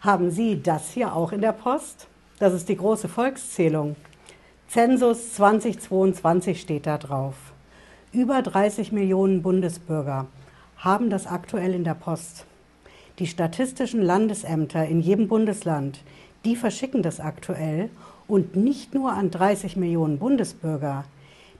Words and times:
Haben 0.00 0.30
Sie 0.30 0.62
das 0.62 0.90
hier 0.90 1.14
auch 1.16 1.32
in 1.32 1.40
der 1.40 1.52
Post? 1.52 2.06
Das 2.38 2.52
ist 2.52 2.68
die 2.68 2.76
große 2.76 3.08
Volkszählung. 3.08 3.96
Zensus 4.68 5.34
2022 5.34 6.60
steht 6.60 6.86
da 6.86 6.98
drauf. 6.98 7.34
Über 8.12 8.42
30 8.42 8.92
Millionen 8.92 9.42
Bundesbürger 9.42 10.26
haben 10.76 11.08
das 11.08 11.26
aktuell 11.26 11.72
in 11.72 11.84
der 11.84 11.94
Post. 11.94 12.44
Die 13.18 13.26
statistischen 13.26 14.02
Landesämter 14.02 14.86
in 14.86 15.00
jedem 15.00 15.28
Bundesland, 15.28 16.00
die 16.44 16.56
verschicken 16.56 17.02
das 17.02 17.18
aktuell 17.18 17.88
und 18.28 18.54
nicht 18.54 18.94
nur 18.94 19.12
an 19.12 19.30
30 19.30 19.76
Millionen 19.76 20.18
Bundesbürger, 20.18 21.04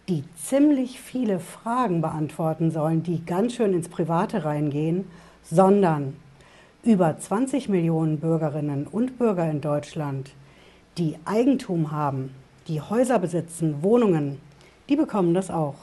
die 0.08 0.24
ziemlich 0.36 1.00
viele 1.00 1.40
Fragen 1.40 2.02
beantworten 2.02 2.70
sollen, 2.70 3.02
die 3.02 3.24
ganz 3.24 3.54
schön 3.54 3.72
ins 3.72 3.88
Private 3.88 4.44
reingehen, 4.44 5.06
sondern 5.42 6.14
über 6.86 7.18
20 7.18 7.68
Millionen 7.68 8.20
Bürgerinnen 8.20 8.86
und 8.86 9.18
Bürger 9.18 9.50
in 9.50 9.60
Deutschland, 9.60 10.30
die 10.98 11.16
Eigentum 11.24 11.90
haben, 11.90 12.30
die 12.68 12.80
Häuser 12.80 13.18
besitzen, 13.18 13.82
Wohnungen, 13.82 14.40
die 14.88 14.94
bekommen 14.94 15.34
das 15.34 15.50
auch. 15.50 15.74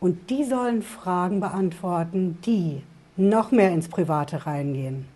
Und 0.00 0.30
die 0.30 0.44
sollen 0.44 0.82
Fragen 0.82 1.38
beantworten, 1.38 2.38
die 2.44 2.82
noch 3.16 3.52
mehr 3.52 3.70
ins 3.70 3.88
Private 3.88 4.46
reingehen. 4.46 5.06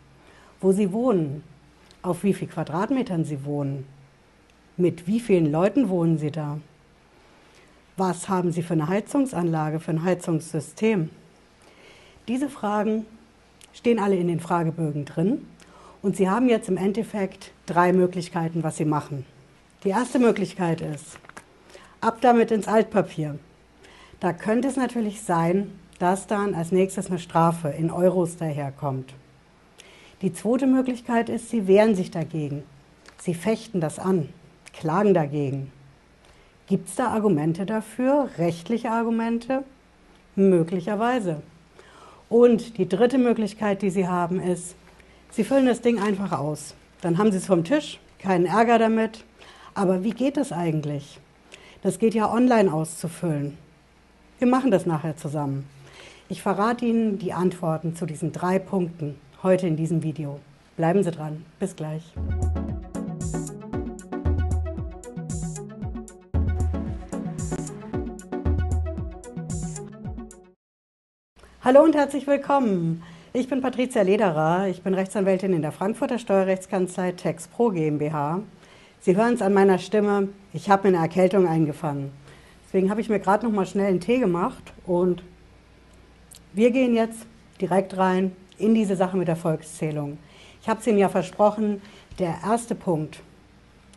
Wo 0.60 0.70
sie 0.72 0.92
wohnen, 0.92 1.42
auf 2.02 2.22
wie 2.22 2.32
viel 2.32 2.48
Quadratmetern 2.48 3.24
sie 3.24 3.44
wohnen, 3.44 3.84
mit 4.76 5.08
wie 5.08 5.18
vielen 5.18 5.50
Leuten 5.50 5.88
wohnen 5.88 6.18
sie 6.18 6.30
da, 6.30 6.58
was 7.96 8.28
haben 8.28 8.52
sie 8.52 8.62
für 8.62 8.74
eine 8.74 8.86
Heizungsanlage, 8.86 9.80
für 9.80 9.90
ein 9.90 10.04
Heizungssystem. 10.04 11.10
Diese 12.28 12.48
Fragen 12.48 13.06
stehen 13.78 14.00
alle 14.00 14.16
in 14.16 14.26
den 14.26 14.40
Fragebögen 14.40 15.04
drin. 15.04 15.46
Und 16.02 16.16
Sie 16.16 16.28
haben 16.28 16.48
jetzt 16.48 16.68
im 16.68 16.76
Endeffekt 16.76 17.52
drei 17.66 17.92
Möglichkeiten, 17.92 18.62
was 18.62 18.76
Sie 18.76 18.84
machen. 18.84 19.24
Die 19.84 19.90
erste 19.90 20.18
Möglichkeit 20.18 20.80
ist, 20.80 21.18
ab 22.00 22.18
damit 22.20 22.50
ins 22.50 22.66
Altpapier. 22.66 23.38
Da 24.18 24.32
könnte 24.32 24.66
es 24.66 24.76
natürlich 24.76 25.22
sein, 25.22 25.70
dass 26.00 26.26
dann 26.26 26.54
als 26.54 26.72
nächstes 26.72 27.08
eine 27.08 27.20
Strafe 27.20 27.68
in 27.68 27.90
Euros 27.90 28.36
daherkommt. 28.36 29.14
Die 30.22 30.32
zweite 30.32 30.66
Möglichkeit 30.66 31.28
ist, 31.28 31.50
Sie 31.50 31.68
wehren 31.68 31.94
sich 31.94 32.10
dagegen. 32.10 32.64
Sie 33.18 33.34
fechten 33.34 33.80
das 33.80 34.00
an, 34.00 34.28
klagen 34.72 35.14
dagegen. 35.14 35.70
Gibt 36.66 36.88
es 36.88 36.96
da 36.96 37.08
Argumente 37.08 37.64
dafür, 37.64 38.28
rechtliche 38.38 38.90
Argumente? 38.90 39.62
Möglicherweise. 40.34 41.42
Und 42.28 42.78
die 42.78 42.88
dritte 42.88 43.18
Möglichkeit, 43.18 43.82
die 43.82 43.90
Sie 43.90 44.06
haben, 44.06 44.40
ist, 44.40 44.74
Sie 45.30 45.44
füllen 45.44 45.66
das 45.66 45.80
Ding 45.80 45.98
einfach 46.00 46.32
aus. 46.32 46.74
Dann 47.00 47.18
haben 47.18 47.32
Sie 47.32 47.38
es 47.38 47.46
vom 47.46 47.64
Tisch, 47.64 47.98
keinen 48.18 48.46
Ärger 48.46 48.78
damit. 48.78 49.24
Aber 49.74 50.02
wie 50.04 50.10
geht 50.10 50.36
das 50.36 50.52
eigentlich? 50.52 51.20
Das 51.82 51.98
geht 51.98 52.14
ja 52.14 52.32
online 52.32 52.72
auszufüllen. 52.72 53.56
Wir 54.38 54.48
machen 54.48 54.70
das 54.70 54.86
nachher 54.86 55.16
zusammen. 55.16 55.68
Ich 56.28 56.42
verrate 56.42 56.84
Ihnen 56.84 57.18
die 57.18 57.32
Antworten 57.32 57.96
zu 57.96 58.04
diesen 58.04 58.32
drei 58.32 58.58
Punkten 58.58 59.14
heute 59.42 59.66
in 59.66 59.76
diesem 59.76 60.02
Video. 60.02 60.40
Bleiben 60.76 61.02
Sie 61.02 61.10
dran. 61.10 61.44
Bis 61.58 61.74
gleich. 61.74 62.02
Hallo 71.68 71.82
und 71.82 71.94
herzlich 71.94 72.26
willkommen. 72.26 73.02
Ich 73.34 73.46
bin 73.46 73.60
Patricia 73.60 74.00
Lederer. 74.00 74.68
Ich 74.68 74.80
bin 74.80 74.94
Rechtsanwältin 74.94 75.52
in 75.52 75.60
der 75.60 75.70
Frankfurter 75.70 76.18
Steuerrechtskanzlei 76.18 77.12
TexPro 77.12 77.72
GmbH. 77.72 78.40
Sie 79.00 79.14
hören 79.14 79.34
es 79.34 79.42
an 79.42 79.52
meiner 79.52 79.76
Stimme. 79.76 80.30
Ich 80.54 80.70
habe 80.70 80.88
mir 80.88 80.96
eine 80.96 81.06
Erkältung 81.06 81.46
eingefangen. 81.46 82.10
Deswegen 82.64 82.88
habe 82.88 83.02
ich 83.02 83.10
mir 83.10 83.20
gerade 83.20 83.44
noch 83.44 83.52
mal 83.52 83.66
schnell 83.66 83.88
einen 83.88 84.00
Tee 84.00 84.18
gemacht 84.18 84.72
und 84.86 85.22
wir 86.54 86.70
gehen 86.70 86.94
jetzt 86.94 87.26
direkt 87.60 87.98
rein 87.98 88.32
in 88.56 88.74
diese 88.74 88.96
Sache 88.96 89.18
mit 89.18 89.28
der 89.28 89.36
Volkszählung. 89.36 90.16
Ich 90.62 90.70
habe 90.70 90.80
es 90.80 90.86
Ihnen 90.86 90.96
ja 90.96 91.10
versprochen, 91.10 91.82
der 92.18 92.34
erste 92.46 92.74
Punkt. 92.74 93.20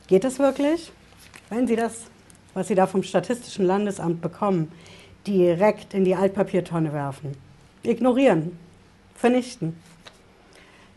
Geht 0.08 0.26
es 0.26 0.40
wirklich? 0.40 0.92
Wenn 1.50 1.68
Sie 1.68 1.78
das, 1.78 2.08
was 2.54 2.68
Sie 2.68 2.76
da 2.76 2.86
vom 2.86 3.02
Statistischen 3.02 3.64
Landesamt 3.64 4.20
bekommen, 4.20 4.74
direkt 5.26 5.94
in 5.94 6.04
die 6.04 6.16
Altpapiertonne 6.16 6.92
werfen, 6.92 7.34
ignorieren, 7.84 8.58
vernichten. 9.16 9.76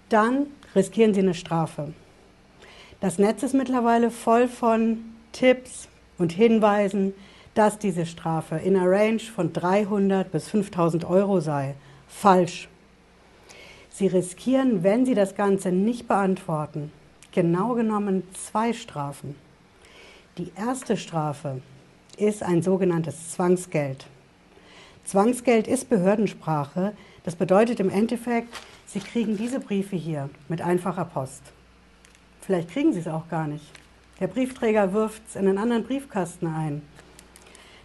Dann 0.08 0.46
riskieren 0.74 1.14
Sie 1.14 1.20
eine 1.20 1.34
Strafe. 1.34 1.92
Das 3.00 3.18
Netz 3.18 3.42
ist 3.42 3.54
mittlerweile 3.54 4.10
voll 4.10 4.48
von 4.48 4.98
Tipps 5.32 5.88
und 6.18 6.32
Hinweisen, 6.32 7.14
dass 7.54 7.78
diese 7.78 8.06
Strafe 8.06 8.56
in 8.56 8.76
einer 8.76 8.90
Range 8.90 9.20
von 9.20 9.52
300 9.52 10.30
bis 10.30 10.48
5000 10.48 11.04
Euro 11.04 11.40
sei. 11.40 11.74
Falsch. 12.08 12.68
Sie 13.90 14.06
riskieren, 14.08 14.82
wenn 14.82 15.06
Sie 15.06 15.14
das 15.14 15.36
Ganze 15.36 15.70
nicht 15.70 16.08
beantworten, 16.08 16.90
genau 17.32 17.74
genommen 17.74 18.24
zwei 18.32 18.72
Strafen. 18.72 19.36
Die 20.36 20.50
erste 20.56 20.96
Strafe 20.96 21.60
ist 22.16 22.42
ein 22.42 22.62
sogenanntes 22.62 23.30
Zwangsgeld. 23.30 24.06
Zwangsgeld 25.04 25.68
ist 25.68 25.90
Behördensprache. 25.90 26.92
Das 27.24 27.36
bedeutet 27.36 27.78
im 27.80 27.90
Endeffekt, 27.90 28.48
Sie 28.86 29.00
kriegen 29.00 29.36
diese 29.36 29.60
Briefe 29.60 29.96
hier 29.96 30.30
mit 30.48 30.62
einfacher 30.62 31.04
Post. 31.04 31.42
Vielleicht 32.40 32.70
kriegen 32.70 32.92
Sie 32.92 33.00
es 33.00 33.08
auch 33.08 33.28
gar 33.28 33.46
nicht. 33.46 33.64
Der 34.20 34.28
Briefträger 34.28 34.92
wirft 34.92 35.22
es 35.28 35.36
in 35.36 35.48
einen 35.48 35.58
anderen 35.58 35.84
Briefkasten 35.84 36.46
ein. 36.46 36.82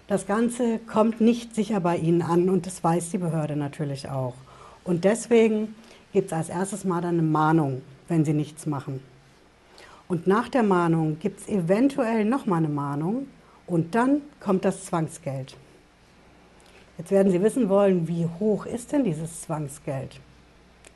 Das 0.08 0.28
Ganze 0.28 0.80
kommt 0.80 1.22
nicht 1.22 1.56
sicher 1.56 1.80
bei 1.80 1.98
Ihnen 1.98 2.22
an 2.22 2.50
und 2.50 2.66
das 2.66 2.84
weiß 2.84 3.12
die 3.12 3.18
Behörde 3.18 3.56
natürlich 3.56 4.10
auch. 4.10 4.36
Und 4.84 5.04
deswegen 5.04 5.76
gibt 6.14 6.28
es 6.28 6.34
als 6.34 6.50
erstes 6.50 6.84
mal 6.84 7.04
eine 7.04 7.22
Mahnung, 7.22 7.82
wenn 8.08 8.26
Sie 8.26 8.34
nichts 8.34 8.66
machen. 8.66 9.02
Und 10.08 10.26
nach 10.26 10.50
der 10.50 10.64
Mahnung 10.64 11.20
gibt 11.20 11.42
es 11.42 11.48
eventuell 11.48 12.26
nochmal 12.26 12.60
eine 12.60 12.70
Mahnung 12.70 13.28
und 13.68 13.94
dann 13.94 14.22
kommt 14.40 14.66
das 14.66 14.86
Zwangsgeld. 14.86 15.56
Jetzt 17.00 17.12
werden 17.12 17.32
Sie 17.32 17.42
wissen 17.42 17.70
wollen, 17.70 18.10
wie 18.10 18.28
hoch 18.40 18.66
ist 18.66 18.92
denn 18.92 19.06
dieses 19.06 19.44
Zwangsgeld? 19.44 20.20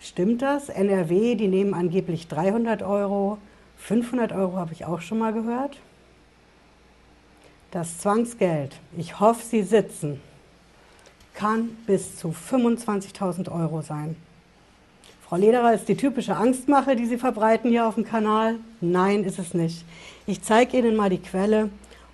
Stimmt 0.02 0.42
das? 0.42 0.68
NRW, 0.68 1.36
die 1.36 1.48
nehmen 1.48 1.74
angeblich 1.74 2.28
300 2.28 2.84
Euro. 2.84 3.38
500 3.78 4.34
Euro 4.34 4.58
habe 4.58 4.74
ich 4.74 4.84
auch 4.84 5.00
schon 5.00 5.20
mal 5.20 5.32
gehört. 5.32 5.78
Das 7.72 8.00
Zwangsgeld, 8.00 8.76
ich 8.98 9.22
hoffe, 9.22 9.46
Sie 9.46 9.64
sitzen, 9.64 10.20
kann 11.36 11.70
bis 11.88 12.18
zu 12.18 12.36
25.000 12.52 13.50
Euro 13.50 13.82
sein. 13.82 14.18
Frau 15.26 15.38
Lederer 15.38 15.74
ist 15.74 15.88
die 15.88 15.96
typische 15.96 16.36
Angstmache, 16.36 16.98
die 16.98 17.06
Sie 17.06 17.18
verbreiten 17.18 17.70
hier 17.70 17.88
auf 17.88 17.96
dem 17.96 18.04
Kanal. 18.04 18.56
Nein, 18.82 19.24
ist 19.24 19.40
es 19.40 19.54
nicht. 19.54 19.86
Ich 20.28 20.42
zeige 20.42 20.78
Ihnen 20.78 20.98
mal 20.98 21.10
die 21.10 21.22
Quelle, 21.22 21.70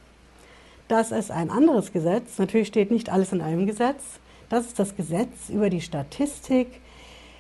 Das 0.89 1.13
ist 1.13 1.31
ein 1.31 1.49
anderes 1.49 1.93
Gesetz. 1.93 2.37
Natürlich 2.39 2.67
steht 2.67 2.91
nicht 2.91 3.09
alles 3.09 3.31
in 3.31 3.39
einem 3.39 3.65
Gesetz. 3.65 4.03
Das 4.49 4.65
ist 4.65 4.79
das 4.79 4.97
Gesetz 4.97 5.47
über 5.47 5.69
die 5.69 5.79
Statistik 5.79 6.81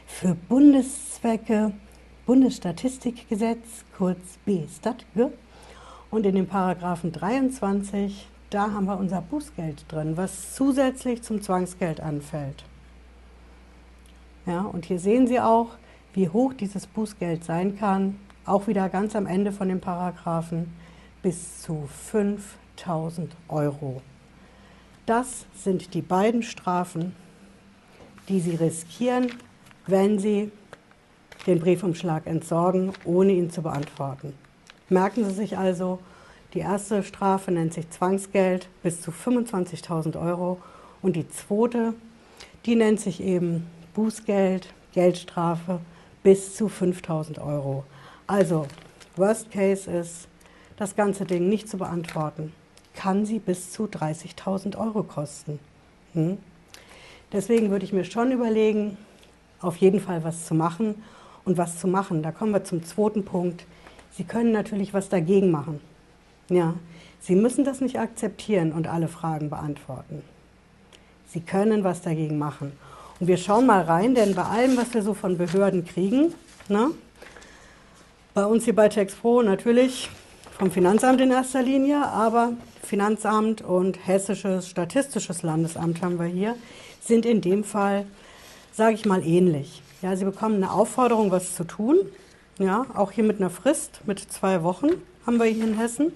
für 0.07 0.33
Bundeszwecke, 0.33 1.73
Bundesstatistikgesetz, 2.29 3.85
kurz 3.97 4.37
BStatG. 4.45 5.31
Und 6.11 6.27
in 6.27 6.35
dem 6.35 6.45
Paragraphen 6.45 7.11
23, 7.11 8.27
da 8.51 8.71
haben 8.71 8.85
wir 8.85 8.99
unser 8.99 9.19
Bußgeld 9.19 9.91
drin, 9.91 10.15
was 10.15 10.53
zusätzlich 10.53 11.23
zum 11.23 11.41
Zwangsgeld 11.41 11.99
anfällt. 11.99 12.65
Ja, 14.45 14.61
und 14.61 14.85
hier 14.85 14.99
sehen 14.99 15.25
Sie 15.25 15.39
auch, 15.39 15.69
wie 16.13 16.29
hoch 16.29 16.53
dieses 16.53 16.85
Bußgeld 16.85 17.43
sein 17.43 17.79
kann, 17.79 18.19
auch 18.45 18.67
wieder 18.67 18.89
ganz 18.89 19.15
am 19.15 19.25
Ende 19.25 19.51
von 19.51 19.67
dem 19.67 19.81
Paragraphen, 19.81 20.71
bis 21.23 21.63
zu 21.63 21.89
5000 22.11 23.35
Euro. 23.47 24.03
Das 25.07 25.47
sind 25.55 25.95
die 25.95 26.03
beiden 26.03 26.43
Strafen, 26.43 27.15
die 28.27 28.39
Sie 28.39 28.53
riskieren, 28.53 29.31
wenn 29.87 30.19
Sie 30.19 30.51
den 31.47 31.59
Briefumschlag 31.59 32.27
entsorgen, 32.27 32.93
ohne 33.05 33.33
ihn 33.33 33.49
zu 33.49 33.61
beantworten. 33.61 34.33
Merken 34.89 35.23
Sie 35.25 35.31
sich 35.31 35.57
also, 35.57 35.99
die 36.53 36.59
erste 36.59 37.03
Strafe 37.03 37.51
nennt 37.51 37.73
sich 37.73 37.89
Zwangsgeld 37.89 38.67
bis 38.81 39.01
zu 39.01 39.11
25.000 39.11 40.19
Euro 40.19 40.59
und 41.01 41.15
die 41.15 41.29
zweite, 41.29 41.93
die 42.65 42.75
nennt 42.75 42.99
sich 42.99 43.21
eben 43.21 43.67
Bußgeld, 43.93 44.73
Geldstrafe 44.93 45.79
bis 46.23 46.55
zu 46.55 46.67
5.000 46.67 47.39
Euro. 47.39 47.83
Also, 48.27 48.65
Worst 49.15 49.51
Case 49.51 49.89
ist, 49.89 50.27
das 50.77 50.95
ganze 50.95 51.25
Ding 51.25 51.49
nicht 51.49 51.69
zu 51.69 51.77
beantworten, 51.77 52.53
kann 52.95 53.25
sie 53.25 53.39
bis 53.39 53.71
zu 53.71 53.85
30.000 53.85 54.77
Euro 54.77 55.03
kosten. 55.03 55.59
Hm? 56.13 56.37
Deswegen 57.31 57.69
würde 57.69 57.85
ich 57.85 57.93
mir 57.93 58.05
schon 58.05 58.31
überlegen, 58.31 58.97
auf 59.61 59.77
jeden 59.77 59.99
Fall 59.99 60.23
was 60.23 60.45
zu 60.45 60.55
machen 60.55 60.95
und 61.49 61.57
was 61.57 61.79
zu 61.79 61.87
machen. 61.87 62.21
Da 62.21 62.31
kommen 62.31 62.53
wir 62.53 62.63
zum 62.63 62.85
zweiten 62.85 63.25
Punkt. 63.25 63.65
Sie 64.15 64.23
können 64.23 64.51
natürlich 64.51 64.93
was 64.93 65.09
dagegen 65.09 65.49
machen. 65.49 65.81
Ja, 66.47 66.75
Sie 67.21 67.35
müssen 67.35 67.65
das 67.65 67.81
nicht 67.81 67.99
akzeptieren 67.99 68.71
und 68.71 68.87
alle 68.87 69.07
Fragen 69.09 69.49
beantworten. 69.49 70.21
Sie 71.27 71.41
können 71.41 71.83
was 71.83 72.01
dagegen 72.01 72.37
machen. 72.37 72.71
Und 73.19 73.27
wir 73.27 73.37
schauen 73.37 73.65
mal 73.65 73.81
rein, 73.81 74.15
denn 74.15 74.35
bei 74.35 74.43
allem, 74.43 74.77
was 74.77 74.93
wir 74.93 75.01
so 75.01 75.13
von 75.13 75.37
Behörden 75.37 75.83
kriegen, 75.85 76.33
ne, 76.69 76.91
bei 78.33 78.45
uns 78.45 78.63
hier 78.63 78.75
bei 78.75 78.87
TexPro 78.87 79.41
natürlich 79.41 80.09
vom 80.57 80.71
Finanzamt 80.71 81.19
in 81.19 81.31
erster 81.31 81.61
Linie, 81.61 82.05
aber 82.05 82.53
Finanzamt 82.83 83.61
und 83.61 84.07
Hessisches 84.07 84.69
Statistisches 84.69 85.43
Landesamt 85.43 86.01
haben 86.01 86.19
wir 86.19 86.27
hier, 86.27 86.55
sind 87.01 87.25
in 87.25 87.41
dem 87.41 87.63
Fall, 87.63 88.05
sage 88.71 88.93
ich 88.93 89.05
mal, 89.05 89.25
ähnlich. 89.25 89.81
Ja, 90.01 90.15
sie 90.15 90.23
bekommen 90.23 90.55
eine 90.55 90.71
Aufforderung, 90.71 91.29
was 91.29 91.55
zu 91.55 91.65
tun. 91.65 91.97
Ja, 92.57 92.85
auch 92.93 93.11
hier 93.11 93.25
mit 93.25 93.41
einer 93.41 93.49
Frist, 93.49 93.99
mit 94.05 94.19
zwei 94.19 94.63
Wochen 94.63 94.87
haben 95.25 95.37
wir 95.37 95.45
hier 95.45 95.65
in 95.65 95.77
Hessen. 95.77 96.13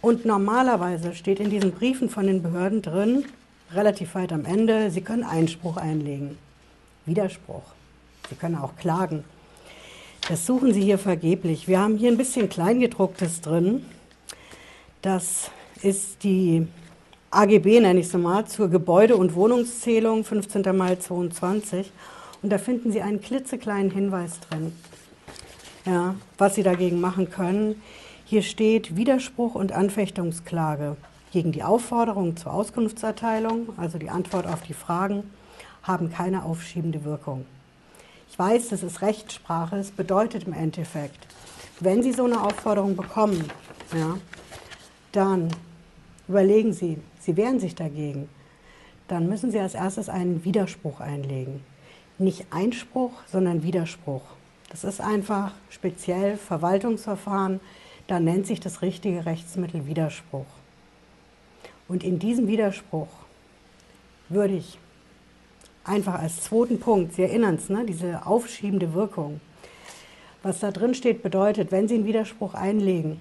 Und 0.00 0.24
normalerweise 0.24 1.14
steht 1.14 1.38
in 1.38 1.50
diesen 1.50 1.70
Briefen 1.70 2.10
von 2.10 2.26
den 2.26 2.42
Behörden 2.42 2.82
drin, 2.82 3.26
relativ 3.72 4.16
weit 4.16 4.32
am 4.32 4.44
Ende, 4.44 4.90
Sie 4.90 5.02
können 5.02 5.22
Einspruch 5.22 5.76
einlegen. 5.76 6.36
Widerspruch. 7.06 7.62
Sie 8.28 8.34
können 8.34 8.56
auch 8.56 8.74
klagen. 8.76 9.24
Das 10.28 10.44
suchen 10.46 10.72
Sie 10.74 10.82
hier 10.82 10.98
vergeblich. 10.98 11.68
Wir 11.68 11.80
haben 11.80 11.96
hier 11.96 12.10
ein 12.10 12.16
bisschen 12.16 12.48
Kleingedrucktes 12.48 13.40
drin. 13.40 13.84
Das 15.02 15.50
ist 15.82 16.24
die 16.24 16.66
AGB, 17.30 17.80
nenne 17.80 18.00
ich 18.00 18.06
es 18.06 18.12
mal, 18.14 18.46
zur 18.46 18.68
Gebäude- 18.68 19.16
und 19.16 19.34
Wohnungszählung 19.34 20.24
15. 20.24 20.76
Mai 20.76 20.96
22. 20.96 21.92
Und 22.42 22.50
da 22.50 22.58
finden 22.58 22.90
Sie 22.90 23.02
einen 23.02 23.20
klitzekleinen 23.20 23.90
Hinweis 23.90 24.40
drin, 24.40 24.72
ja, 25.84 26.14
was 26.38 26.54
Sie 26.54 26.62
dagegen 26.62 27.00
machen 27.00 27.30
können. 27.30 27.80
Hier 28.24 28.42
steht 28.42 28.96
Widerspruch 28.96 29.54
und 29.54 29.72
Anfechtungsklage 29.72 30.96
gegen 31.32 31.52
die 31.52 31.62
Aufforderung 31.62 32.36
zur 32.36 32.52
Auskunftserteilung, 32.52 33.68
also 33.76 33.98
die 33.98 34.10
Antwort 34.10 34.46
auf 34.46 34.62
die 34.62 34.74
Fragen, 34.74 35.24
haben 35.82 36.10
keine 36.10 36.44
aufschiebende 36.44 37.04
Wirkung. 37.04 37.44
Ich 38.30 38.38
weiß, 38.38 38.68
das 38.68 38.82
ist 38.82 39.02
Rechtssprache, 39.02 39.76
es 39.76 39.90
bedeutet 39.90 40.44
im 40.44 40.52
Endeffekt, 40.52 41.26
wenn 41.80 42.02
Sie 42.02 42.12
so 42.12 42.24
eine 42.24 42.42
Aufforderung 42.42 42.96
bekommen, 42.96 43.44
ja, 43.94 44.18
dann 45.12 45.48
überlegen 46.28 46.72
Sie, 46.72 46.98
Sie 47.18 47.36
wehren 47.36 47.58
sich 47.58 47.74
dagegen, 47.74 48.28
dann 49.08 49.28
müssen 49.28 49.50
Sie 49.50 49.58
als 49.58 49.74
erstes 49.74 50.08
einen 50.08 50.44
Widerspruch 50.44 51.00
einlegen. 51.00 51.64
Nicht 52.20 52.44
Einspruch, 52.50 53.12
sondern 53.32 53.62
Widerspruch. 53.62 54.20
Das 54.68 54.84
ist 54.84 55.00
einfach 55.00 55.52
speziell 55.70 56.36
Verwaltungsverfahren, 56.36 57.60
da 58.08 58.20
nennt 58.20 58.46
sich 58.46 58.60
das 58.60 58.82
richtige 58.82 59.24
Rechtsmittel 59.24 59.86
Widerspruch. 59.86 60.44
Und 61.88 62.04
in 62.04 62.18
diesem 62.18 62.46
Widerspruch 62.46 63.08
würde 64.28 64.52
ich 64.52 64.76
einfach 65.82 66.20
als 66.20 66.42
zweiten 66.42 66.78
Punkt, 66.78 67.14
Sie 67.14 67.22
erinnern 67.22 67.54
es, 67.54 67.70
ne, 67.70 67.86
diese 67.86 68.26
aufschiebende 68.26 68.92
Wirkung. 68.92 69.40
Was 70.42 70.60
da 70.60 70.72
drin 70.72 70.94
steht, 70.94 71.22
bedeutet, 71.22 71.72
wenn 71.72 71.88
Sie 71.88 71.94
einen 71.94 72.04
Widerspruch 72.04 72.52
einlegen, 72.52 73.18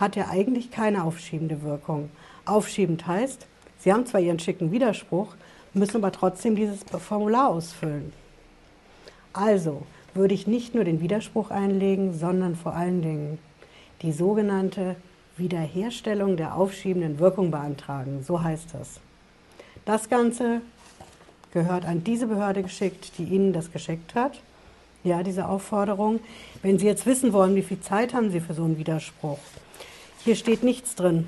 hat 0.00 0.16
er 0.16 0.30
eigentlich 0.30 0.72
keine 0.72 1.04
aufschiebende 1.04 1.62
Wirkung. 1.62 2.10
Aufschiebend 2.44 3.06
heißt, 3.06 3.46
Sie 3.78 3.92
haben 3.92 4.04
zwar 4.04 4.20
Ihren 4.20 4.40
schicken 4.40 4.72
Widerspruch, 4.72 5.36
müssen 5.74 5.98
aber 5.98 6.10
trotzdem 6.10 6.56
dieses 6.56 6.82
Formular 6.82 7.48
ausfüllen. 7.50 8.12
Also 9.32 9.82
würde 10.14 10.34
ich 10.34 10.46
nicht 10.46 10.74
nur 10.74 10.84
den 10.84 11.00
Widerspruch 11.00 11.50
einlegen, 11.50 12.16
sondern 12.16 12.56
vor 12.56 12.74
allen 12.74 13.02
Dingen 13.02 13.38
die 14.02 14.12
sogenannte 14.12 14.96
Wiederherstellung 15.36 16.36
der 16.36 16.54
aufschiebenden 16.56 17.18
Wirkung 17.18 17.50
beantragen. 17.50 18.22
So 18.22 18.42
heißt 18.42 18.74
das. 18.74 19.00
Das 19.84 20.08
Ganze 20.08 20.60
gehört 21.52 21.84
an 21.84 22.04
diese 22.04 22.26
Behörde 22.26 22.62
geschickt, 22.62 23.12
die 23.18 23.24
Ihnen 23.24 23.52
das 23.52 23.72
geschickt 23.72 24.14
hat. 24.14 24.40
Ja, 25.04 25.22
diese 25.22 25.48
Aufforderung. 25.48 26.20
Wenn 26.62 26.78
Sie 26.78 26.86
jetzt 26.86 27.06
wissen 27.06 27.32
wollen, 27.32 27.56
wie 27.56 27.62
viel 27.62 27.80
Zeit 27.80 28.14
haben 28.14 28.30
Sie 28.30 28.40
für 28.40 28.54
so 28.54 28.64
einen 28.64 28.78
Widerspruch? 28.78 29.38
Hier 30.24 30.36
steht 30.36 30.62
nichts 30.62 30.94
drin. 30.94 31.26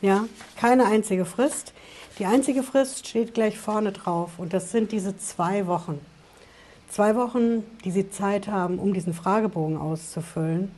Ja, 0.00 0.26
keine 0.56 0.84
einzige 0.84 1.24
Frist. 1.24 1.72
Die 2.18 2.26
einzige 2.26 2.62
Frist 2.62 3.08
steht 3.08 3.34
gleich 3.34 3.58
vorne 3.58 3.90
drauf 3.90 4.38
und 4.38 4.52
das 4.52 4.70
sind 4.70 4.92
diese 4.92 5.16
zwei 5.18 5.66
Wochen. 5.66 5.98
Zwei 6.94 7.16
Wochen, 7.16 7.64
die 7.84 7.90
Sie 7.90 8.08
Zeit 8.08 8.46
haben, 8.46 8.78
um 8.78 8.94
diesen 8.94 9.14
Fragebogen 9.14 9.76
auszufüllen. 9.76 10.70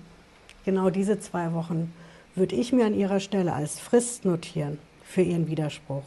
Genau 0.64 0.88
diese 0.88 1.20
zwei 1.20 1.52
Wochen 1.52 1.92
würde 2.34 2.56
ich 2.56 2.72
mir 2.72 2.86
an 2.86 2.94
Ihrer 2.94 3.20
Stelle 3.20 3.52
als 3.52 3.78
Frist 3.78 4.24
notieren 4.24 4.78
für 5.04 5.20
Ihren 5.20 5.46
Widerspruch. 5.46 6.04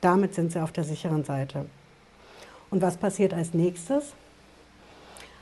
Damit 0.00 0.34
sind 0.34 0.50
Sie 0.50 0.62
auf 0.62 0.72
der 0.72 0.84
sicheren 0.84 1.24
Seite. 1.24 1.66
Und 2.70 2.80
was 2.80 2.96
passiert 2.96 3.34
als 3.34 3.52
nächstes? 3.52 4.14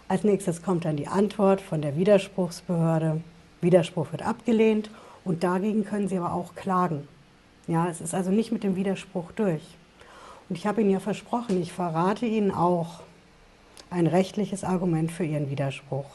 Als 0.08 0.24
nächstes 0.24 0.64
kommt 0.64 0.84
dann 0.84 0.96
die 0.96 1.06
Antwort 1.06 1.60
von 1.60 1.80
der 1.80 1.96
Widerspruchsbehörde. 1.96 3.20
Widerspruch 3.60 4.10
wird 4.10 4.22
abgelehnt 4.26 4.90
und 5.24 5.44
dagegen 5.44 5.84
können 5.84 6.08
Sie 6.08 6.18
aber 6.18 6.32
auch 6.32 6.56
klagen. 6.56 7.06
Ja, 7.68 7.86
es 7.86 8.00
ist 8.00 8.16
also 8.16 8.32
nicht 8.32 8.50
mit 8.50 8.64
dem 8.64 8.74
Widerspruch 8.74 9.30
durch. 9.30 9.62
Und 10.48 10.58
ich 10.58 10.66
habe 10.66 10.80
Ihnen 10.80 10.90
ja 10.90 10.98
versprochen, 10.98 11.62
ich 11.62 11.72
verrate 11.72 12.26
Ihnen 12.26 12.50
auch 12.50 13.02
ein 13.90 14.06
rechtliches 14.06 14.64
Argument 14.64 15.12
für 15.12 15.24
Ihren 15.24 15.50
Widerspruch. 15.50 16.06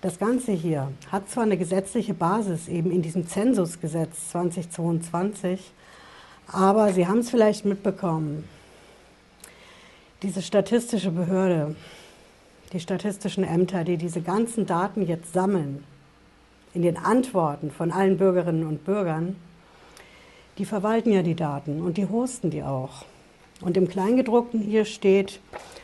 Das 0.00 0.18
Ganze 0.18 0.52
hier 0.52 0.92
hat 1.10 1.28
zwar 1.28 1.44
eine 1.44 1.56
gesetzliche 1.56 2.14
Basis 2.14 2.68
eben 2.68 2.90
in 2.92 3.02
diesem 3.02 3.26
Zensusgesetz 3.26 4.30
2022, 4.30 5.72
aber 6.46 6.92
Sie 6.92 7.06
haben 7.06 7.18
es 7.18 7.30
vielleicht 7.30 7.64
mitbekommen, 7.64 8.44
diese 10.22 10.42
statistische 10.42 11.10
Behörde, 11.10 11.74
die 12.72 12.80
statistischen 12.80 13.44
Ämter, 13.44 13.84
die 13.84 13.96
diese 13.96 14.20
ganzen 14.20 14.66
Daten 14.66 15.06
jetzt 15.06 15.32
sammeln, 15.32 15.84
in 16.74 16.82
den 16.82 16.96
Antworten 16.96 17.70
von 17.70 17.90
allen 17.90 18.18
Bürgerinnen 18.18 18.66
und 18.66 18.84
Bürgern, 18.84 19.36
die 20.58 20.64
verwalten 20.64 21.12
ja 21.12 21.22
die 21.22 21.34
Daten 21.36 21.82
und 21.82 21.96
die 21.96 22.08
hosten 22.08 22.50
die 22.50 22.62
auch. 22.62 23.04
Und 23.60 23.76
im 23.76 23.88
Kleingedruckten 23.88 24.60
hier 24.60 24.84
steht, 24.84 25.40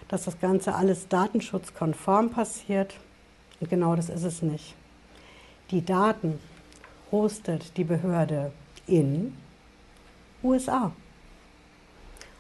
dass 0.08 0.24
das 0.24 0.38
Ganze 0.40 0.74
alles 0.74 1.08
datenschutzkonform 1.08 2.30
passiert. 2.30 2.94
Und 3.60 3.70
genau 3.70 3.96
das 3.96 4.08
ist 4.08 4.24
es 4.24 4.42
nicht. 4.42 4.74
Die 5.70 5.84
Daten 5.84 6.38
hostet 7.10 7.76
die 7.76 7.84
Behörde 7.84 8.52
in 8.86 9.34
USA. 10.42 10.92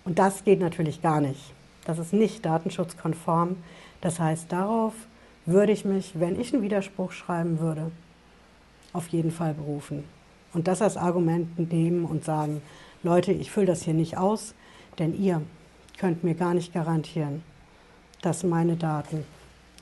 Und 0.04 0.18
das 0.18 0.44
geht 0.44 0.60
natürlich 0.60 1.00
gar 1.02 1.20
nicht. 1.20 1.52
Das 1.84 1.98
ist 1.98 2.12
nicht 2.12 2.44
datenschutzkonform. 2.44 3.56
Das 4.00 4.20
heißt, 4.20 4.52
darauf 4.52 4.92
würde 5.46 5.72
ich 5.72 5.84
mich, 5.84 6.12
wenn 6.20 6.38
ich 6.40 6.52
einen 6.52 6.62
Widerspruch 6.62 7.12
schreiben 7.12 7.58
würde, 7.58 7.90
auf 8.92 9.08
jeden 9.08 9.30
Fall 9.30 9.54
berufen. 9.54 10.04
Und 10.52 10.68
das 10.68 10.82
als 10.82 10.96
Argument 10.96 11.72
nehmen 11.72 12.04
und 12.04 12.24
sagen, 12.24 12.62
Leute, 13.02 13.32
ich 13.32 13.50
fülle 13.50 13.66
das 13.66 13.82
hier 13.82 13.94
nicht 13.94 14.16
aus, 14.16 14.54
denn 14.98 15.18
ihr 15.20 15.42
könnt 15.98 16.24
mir 16.24 16.34
gar 16.34 16.54
nicht 16.54 16.72
garantieren, 16.72 17.42
dass 18.22 18.42
meine 18.42 18.76
Daten 18.76 19.24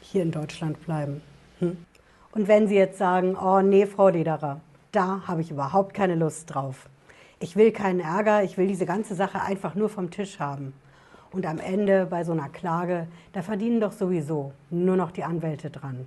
hier 0.00 0.22
in 0.22 0.30
Deutschland 0.30 0.84
bleiben. 0.84 1.22
Hm? 1.60 1.76
Und 2.32 2.48
wenn 2.48 2.66
Sie 2.66 2.74
jetzt 2.74 2.98
sagen, 2.98 3.36
oh 3.36 3.60
nee, 3.60 3.86
Frau 3.86 4.08
Lederer, 4.08 4.60
da 4.90 5.22
habe 5.26 5.42
ich 5.42 5.50
überhaupt 5.50 5.94
keine 5.94 6.14
Lust 6.14 6.52
drauf. 6.52 6.88
Ich 7.40 7.56
will 7.56 7.72
keinen 7.72 8.00
Ärger, 8.00 8.42
ich 8.42 8.56
will 8.56 8.66
diese 8.66 8.86
ganze 8.86 9.14
Sache 9.14 9.40
einfach 9.40 9.74
nur 9.74 9.88
vom 9.88 10.10
Tisch 10.10 10.38
haben. 10.38 10.72
Und 11.30 11.46
am 11.46 11.58
Ende 11.58 12.06
bei 12.06 12.24
so 12.24 12.32
einer 12.32 12.48
Klage, 12.48 13.06
da 13.32 13.42
verdienen 13.42 13.80
doch 13.80 13.92
sowieso 13.92 14.52
nur 14.70 14.96
noch 14.96 15.10
die 15.10 15.24
Anwälte 15.24 15.70
dran. 15.70 16.06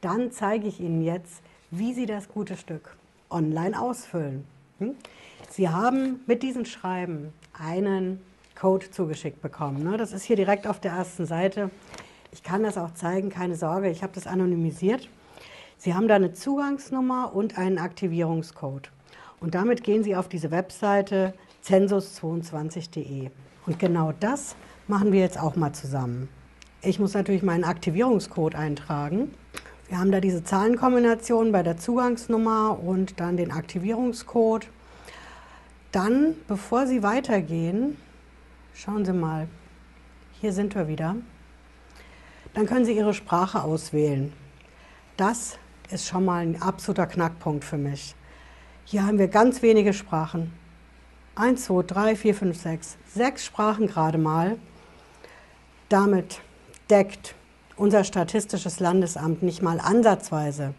Dann 0.00 0.30
zeige 0.32 0.66
ich 0.66 0.80
Ihnen 0.80 1.02
jetzt, 1.02 1.42
wie 1.70 1.94
Sie 1.94 2.06
das 2.06 2.28
gute 2.28 2.56
Stück 2.56 2.96
online 3.30 3.80
ausfüllen. 3.80 4.44
Hm? 4.78 4.94
Sie 5.50 5.68
haben 5.68 6.20
mit 6.26 6.42
diesem 6.42 6.64
Schreiben 6.64 7.32
einen 7.52 8.20
Code 8.58 8.90
zugeschickt 8.90 9.40
bekommen. 9.42 9.84
Ne? 9.84 9.96
Das 9.96 10.12
ist 10.12 10.24
hier 10.24 10.36
direkt 10.36 10.66
auf 10.66 10.80
der 10.80 10.92
ersten 10.92 11.26
Seite. 11.26 11.70
Ich 12.32 12.42
kann 12.42 12.62
das 12.62 12.78
auch 12.78 12.92
zeigen, 12.94 13.30
keine 13.30 13.54
Sorge, 13.54 13.90
ich 13.90 14.02
habe 14.02 14.12
das 14.14 14.26
anonymisiert. 14.26 15.08
Sie 15.78 15.94
haben 15.94 16.08
da 16.08 16.16
eine 16.16 16.32
Zugangsnummer 16.32 17.34
und 17.34 17.58
einen 17.58 17.78
Aktivierungscode. 17.78 18.90
Und 19.40 19.54
damit 19.54 19.84
gehen 19.84 20.02
Sie 20.02 20.16
auf 20.16 20.28
diese 20.28 20.50
Webseite 20.50 21.34
census22.de. 21.64 23.30
Und 23.66 23.78
genau 23.78 24.12
das 24.18 24.56
machen 24.88 25.12
wir 25.12 25.20
jetzt 25.20 25.38
auch 25.38 25.56
mal 25.56 25.72
zusammen. 25.72 26.28
Ich 26.82 26.98
muss 26.98 27.14
natürlich 27.14 27.42
meinen 27.42 27.64
Aktivierungscode 27.64 28.54
eintragen. 28.54 29.32
Wir 29.88 29.98
haben 29.98 30.12
da 30.12 30.20
diese 30.20 30.44
Zahlenkombination 30.44 31.52
bei 31.52 31.62
der 31.62 31.76
Zugangsnummer 31.76 32.78
und 32.82 33.20
dann 33.20 33.36
den 33.36 33.52
Aktivierungscode. 33.52 34.68
Dann, 35.92 36.34
bevor 36.48 36.86
Sie 36.86 37.02
weitergehen, 37.02 37.96
schauen 38.74 39.04
Sie 39.04 39.12
mal, 39.12 39.48
hier 40.40 40.52
sind 40.52 40.74
wir 40.74 40.88
wieder. 40.88 41.16
Dann 42.54 42.66
können 42.66 42.84
Sie 42.84 42.96
Ihre 42.96 43.14
Sprache 43.14 43.62
auswählen. 43.62 44.32
Das 45.16 45.58
ist 45.90 46.06
schon 46.06 46.24
mal 46.24 46.46
ein 46.46 46.60
absoluter 46.60 47.06
Knackpunkt 47.06 47.64
für 47.64 47.78
mich. 47.78 48.14
Hier 48.84 49.06
haben 49.06 49.18
wir 49.18 49.28
ganz 49.28 49.62
wenige 49.62 49.92
Sprachen. 49.92 50.52
Eins, 51.34 51.64
zwei, 51.66 51.82
drei, 51.82 52.16
vier, 52.16 52.34
fünf, 52.34 52.60
sechs. 52.60 52.96
Sechs 53.06 53.44
Sprachen 53.44 53.86
gerade 53.86 54.18
mal. 54.18 54.58
Damit 55.88 56.40
deckt 56.90 57.34
unser 57.76 58.04
Statistisches 58.04 58.80
Landesamt 58.80 59.42
nicht 59.42 59.62
mal 59.62 59.80
ansatzweise 59.80 60.74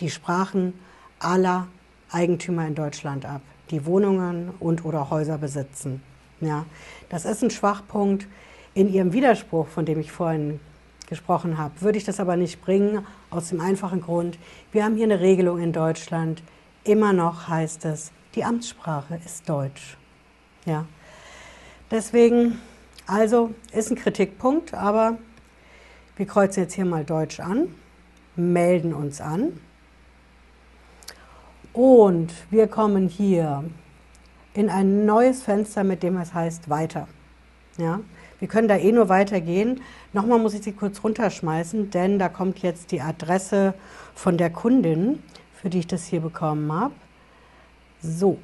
die 0.00 0.10
Sprachen 0.10 0.78
aller 1.18 1.68
Eigentümer 2.10 2.66
in 2.66 2.74
Deutschland 2.74 3.24
ab, 3.24 3.42
die 3.70 3.86
Wohnungen 3.86 4.50
und 4.60 4.84
oder 4.84 5.10
Häuser 5.10 5.38
besitzen. 5.38 6.02
Ja, 6.40 6.66
das 7.08 7.24
ist 7.24 7.42
ein 7.42 7.50
Schwachpunkt 7.50 8.26
in 8.74 8.92
Ihrem 8.92 9.12
Widerspruch, 9.12 9.68
von 9.68 9.86
dem 9.86 10.00
ich 10.00 10.12
vorhin 10.12 10.60
gesprochen 11.08 11.58
habe, 11.58 11.80
würde 11.80 11.98
ich 11.98 12.04
das 12.04 12.18
aber 12.18 12.36
nicht 12.36 12.62
bringen, 12.62 13.06
aus 13.30 13.50
dem 13.50 13.60
einfachen 13.60 14.00
Grund, 14.00 14.38
wir 14.72 14.84
haben 14.84 14.96
hier 14.96 15.04
eine 15.04 15.20
Regelung 15.20 15.60
in 15.60 15.72
Deutschland, 15.72 16.42
immer 16.82 17.12
noch 17.12 17.48
heißt 17.48 17.84
es, 17.84 18.10
die 18.34 18.44
Amtssprache 18.44 19.20
ist 19.24 19.48
Deutsch. 19.48 19.96
Ja. 20.64 20.86
Deswegen, 21.90 22.58
also 23.06 23.52
ist 23.72 23.90
ein 23.90 23.96
Kritikpunkt, 23.96 24.74
aber 24.74 25.18
wir 26.16 26.26
kreuzen 26.26 26.62
jetzt 26.62 26.74
hier 26.74 26.86
mal 26.86 27.04
Deutsch 27.04 27.38
an, 27.38 27.74
melden 28.34 28.94
uns 28.94 29.20
an 29.20 29.60
und 31.74 32.32
wir 32.50 32.68
kommen 32.68 33.08
hier 33.08 33.64
in 34.54 34.70
ein 34.70 35.04
neues 35.04 35.42
Fenster, 35.42 35.84
mit 35.84 36.02
dem 36.02 36.16
es 36.16 36.32
heißt 36.32 36.70
Weiter. 36.70 37.08
Ja. 37.76 38.00
Wir 38.38 38.48
können 38.48 38.68
da 38.68 38.76
eh 38.76 38.92
nur 38.92 39.08
weitergehen. 39.08 39.80
Nochmal 40.12 40.38
muss 40.38 40.54
ich 40.54 40.62
sie 40.62 40.72
kurz 40.72 41.02
runterschmeißen, 41.02 41.90
denn 41.90 42.18
da 42.18 42.28
kommt 42.28 42.60
jetzt 42.60 42.92
die 42.92 43.00
Adresse 43.00 43.74
von 44.14 44.38
der 44.38 44.50
Kundin, 44.50 45.22
für 45.60 45.70
die 45.70 45.80
ich 45.80 45.86
das 45.86 46.04
hier 46.04 46.20
bekommen 46.20 46.70
habe. 46.72 46.94
So, 48.02 48.38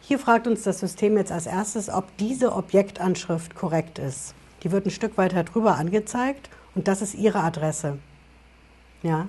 hier 0.00 0.18
fragt 0.18 0.46
uns 0.46 0.62
das 0.62 0.80
System 0.80 1.16
jetzt 1.16 1.30
als 1.30 1.46
erstes, 1.46 1.90
ob 1.90 2.16
diese 2.16 2.52
Objektanschrift 2.52 3.54
korrekt 3.54 3.98
ist. 3.98 4.34
Die 4.62 4.72
wird 4.72 4.86
ein 4.86 4.90
Stück 4.90 5.18
weiter 5.18 5.44
drüber 5.44 5.76
angezeigt 5.76 6.48
und 6.74 6.88
das 6.88 7.02
ist 7.02 7.14
Ihre 7.14 7.40
Adresse. 7.40 7.98
Ja, 9.02 9.26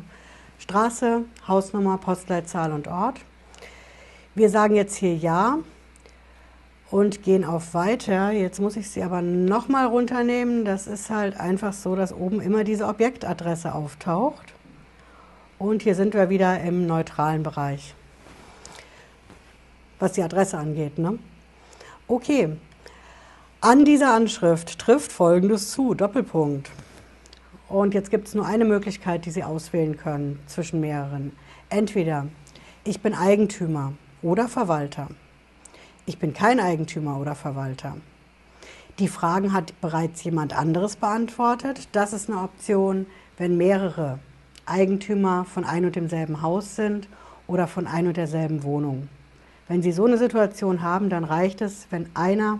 Straße, 0.57 1.25
Hausnummer, 1.47 1.97
Postleitzahl 1.97 2.71
und 2.71 2.87
Ort. 2.87 3.19
Wir 4.35 4.49
sagen 4.49 4.75
jetzt 4.75 4.95
hier 4.95 5.15
Ja 5.15 5.59
und 6.89 7.21
gehen 7.21 7.45
auf 7.45 7.75
Weiter. 7.75 8.31
Jetzt 8.31 8.59
muss 8.59 8.75
ich 8.75 8.89
sie 8.89 9.03
aber 9.03 9.21
nochmal 9.21 9.85
runternehmen. 9.85 10.65
Das 10.65 10.87
ist 10.87 11.11
halt 11.11 11.39
einfach 11.39 11.71
so, 11.71 11.95
dass 11.95 12.11
oben 12.11 12.41
immer 12.41 12.63
diese 12.63 12.87
Objektadresse 12.87 13.75
auftaucht. 13.75 14.55
Und 15.59 15.83
hier 15.83 15.93
sind 15.93 16.15
wir 16.15 16.31
wieder 16.31 16.59
im 16.61 16.87
neutralen 16.87 17.43
Bereich, 17.43 17.93
was 19.99 20.13
die 20.13 20.23
Adresse 20.23 20.57
angeht. 20.57 20.97
Ne? 20.97 21.19
Okay, 22.07 22.57
an 23.61 23.85
dieser 23.85 24.15
Anschrift 24.15 24.79
trifft 24.79 25.11
Folgendes 25.11 25.69
zu, 25.69 25.93
Doppelpunkt. 25.93 26.71
Und 27.69 27.93
jetzt 27.93 28.09
gibt 28.09 28.27
es 28.27 28.33
nur 28.33 28.47
eine 28.47 28.65
Möglichkeit, 28.65 29.27
die 29.27 29.31
Sie 29.31 29.43
auswählen 29.43 29.95
können 29.95 30.39
zwischen 30.47 30.79
mehreren. 30.79 31.33
Entweder 31.69 32.25
ich 32.83 32.99
bin 32.99 33.13
Eigentümer 33.13 33.93
oder 34.23 34.47
Verwalter. 34.47 35.07
Ich 36.05 36.17
bin 36.17 36.33
kein 36.33 36.59
Eigentümer 36.59 37.19
oder 37.19 37.35
Verwalter. 37.35 37.95
Die 38.99 39.07
Fragen 39.07 39.53
hat 39.53 39.79
bereits 39.81 40.23
jemand 40.23 40.57
anderes 40.57 40.95
beantwortet. 40.95 41.87
Das 41.91 42.13
ist 42.13 42.29
eine 42.29 42.41
Option, 42.41 43.05
wenn 43.37 43.57
mehrere 43.57 44.19
Eigentümer 44.65 45.45
von 45.45 45.65
ein 45.65 45.85
und 45.85 45.95
demselben 45.95 46.41
Haus 46.41 46.75
sind 46.75 47.07
oder 47.47 47.67
von 47.67 47.87
ein 47.87 48.07
und 48.07 48.17
derselben 48.17 48.63
Wohnung. 48.63 49.09
Wenn 49.67 49.81
Sie 49.81 49.91
so 49.91 50.05
eine 50.05 50.17
Situation 50.17 50.81
haben, 50.81 51.09
dann 51.09 51.23
reicht 51.23 51.61
es, 51.61 51.87
wenn 51.89 52.09
einer 52.13 52.59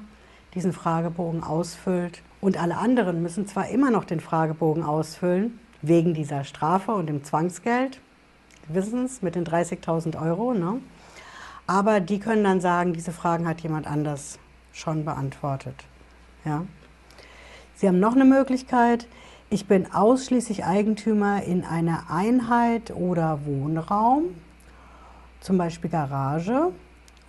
diesen 0.53 0.74
Fragebogen 0.74 1.43
ausfüllt 1.43 2.22
und 2.41 2.62
alle 2.62 2.77
anderen 2.77 3.22
müssen 3.22 3.48
zwar 3.48 3.70
immer 3.70 3.91
noch 3.91 4.03
den 4.03 4.20
Fragebogen 4.20 4.84
ausfüllen, 4.84 5.60
wegen 5.82 6.13
dieser 6.13 6.43
Strafe 6.43 6.93
und 6.93 7.08
dem 7.08 7.24
Zwangsgeld, 7.24 8.00
wissen 8.70 9.05
es, 9.05 9.22
mit 9.22 9.36
den 9.36 9.46
30.000 9.46 10.22
Euro, 10.22 10.53
ne? 10.53 10.79
Aber 11.67 12.00
die 12.00 12.20
können 12.20 12.43
dann 12.43 12.62
sagen, 12.62 12.93
diese 12.93 13.12
Fragen 13.12 13.48
hat 13.48 13.62
jemand 13.62 13.88
anders 13.88 14.39
schon 14.74 15.05
beantwortet. 15.05 15.75
Ja. 16.46 16.65
Sie 17.75 17.88
haben 17.88 18.00
noch 18.00 18.15
eine 18.15 18.25
Möglichkeit. 18.25 19.08
Ich 19.50 19.67
bin 19.67 19.91
ausschließlich 19.93 20.65
Eigentümer 20.65 21.43
in 21.43 21.63
einer 21.63 22.10
Einheit 22.10 22.91
oder 22.91 23.46
Wohnraum, 23.46 24.36
zum 25.39 25.58
Beispiel 25.58 25.89
Garage. 25.89 26.72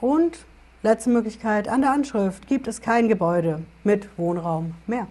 Und 0.00 0.44
letzte 0.82 1.10
Möglichkeit, 1.10 1.68
an 1.68 1.82
der 1.82 1.92
Anschrift 1.92 2.46
gibt 2.46 2.66
es 2.66 2.80
kein 2.80 3.08
Gebäude 3.08 3.62
mit 3.84 4.08
Wohnraum 4.18 4.74
mehr. 4.86 5.06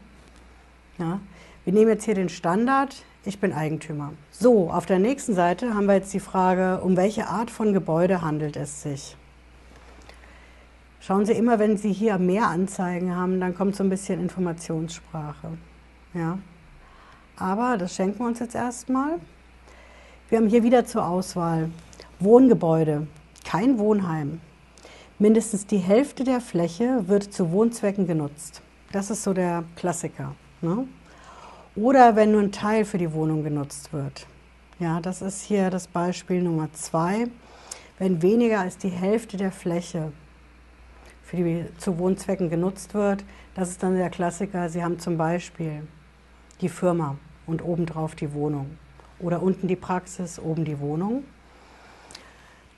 Ja. 0.98 1.20
Wir 1.66 1.74
nehmen 1.74 1.90
jetzt 1.90 2.04
hier 2.04 2.16
den 2.16 2.30
Standard, 2.30 3.04
ich 3.26 3.40
bin 3.40 3.54
Eigentümer. 3.54 4.14
So, 4.32 4.70
auf 4.70 4.86
der 4.86 5.00
nächsten 5.00 5.34
Seite 5.34 5.74
haben 5.74 5.86
wir 5.86 5.96
jetzt 5.96 6.14
die 6.14 6.20
Frage, 6.20 6.82
um 6.82 6.98
welche 6.98 7.28
Art 7.28 7.50
von 7.50 7.74
Gebäude 7.74 8.22
handelt 8.22 8.58
es 8.58 8.82
sich? 8.84 9.16
Schauen 11.00 11.26
Sie 11.26 11.34
immer, 11.34 11.60
wenn 11.60 11.78
Sie 11.78 11.92
hier 11.92 12.18
mehr 12.18 12.48
Anzeigen 12.48 13.16
haben, 13.16 13.40
dann 13.40 13.56
kommt 13.56 13.76
so 13.76 13.84
ein 13.84 13.90
bisschen 13.90 14.22
Informationssprache. 14.22 15.50
Ja. 16.14 16.38
Aber 17.36 17.78
das 17.78 17.96
schenken 17.96 18.20
wir 18.20 18.28
uns 18.28 18.40
jetzt 18.40 18.56
erstmal. 18.56 19.20
Wir 20.30 20.38
haben 20.38 20.48
hier 20.48 20.64
wieder 20.64 20.86
zur 20.86 21.06
Auswahl 21.06 21.70
Wohngebäude, 22.20 23.08
kein 23.44 23.80
Wohnheim. 23.80 24.40
Mindestens 25.20 25.68
die 25.68 25.78
Hälfte 25.78 26.24
der 26.24 26.42
Fläche 26.42 27.08
wird 27.08 27.34
zu 27.34 27.52
Wohnzwecken 27.52 28.08
genutzt. 28.08 28.62
Das 28.92 29.10
ist 29.10 29.24
so 29.24 29.34
der 29.34 29.64
Klassiker. 29.76 30.36
Ne? 30.62 30.88
Oder 31.76 32.16
wenn 32.16 32.32
nur 32.32 32.42
ein 32.42 32.52
Teil 32.52 32.86
für 32.86 33.00
die 33.00 33.14
Wohnung 33.14 33.44
genutzt 33.44 33.94
wird. 33.94 34.28
Ja, 34.80 35.00
das 35.00 35.24
ist 35.24 35.42
hier 35.42 35.72
das 35.72 35.88
Beispiel 35.88 36.44
Nummer 36.44 36.72
zwei. 36.74 37.28
Wenn 37.98 38.22
weniger 38.22 38.60
als 38.60 38.78
die 38.78 38.90
Hälfte 38.90 39.38
der 39.38 39.52
Fläche 39.52 40.12
für 41.24 41.38
die 41.38 41.66
zu 41.80 41.98
Wohnzwecken 41.98 42.52
genutzt 42.52 42.94
wird, 42.94 43.24
das 43.56 43.70
ist 43.70 43.82
dann 43.82 43.96
der 43.96 44.12
Klassiker. 44.12 44.70
Sie 44.70 44.84
haben 44.84 45.00
zum 45.00 45.18
Beispiel 45.18 45.88
die 46.62 46.70
Firma 46.70 47.18
und 47.48 47.64
obendrauf 47.64 48.14
die 48.14 48.34
Wohnung. 48.34 48.78
Oder 49.20 49.42
unten 49.42 49.68
die 49.68 49.76
Praxis, 49.76 50.38
oben 50.40 50.66
die 50.66 50.80
Wohnung. 50.80 51.24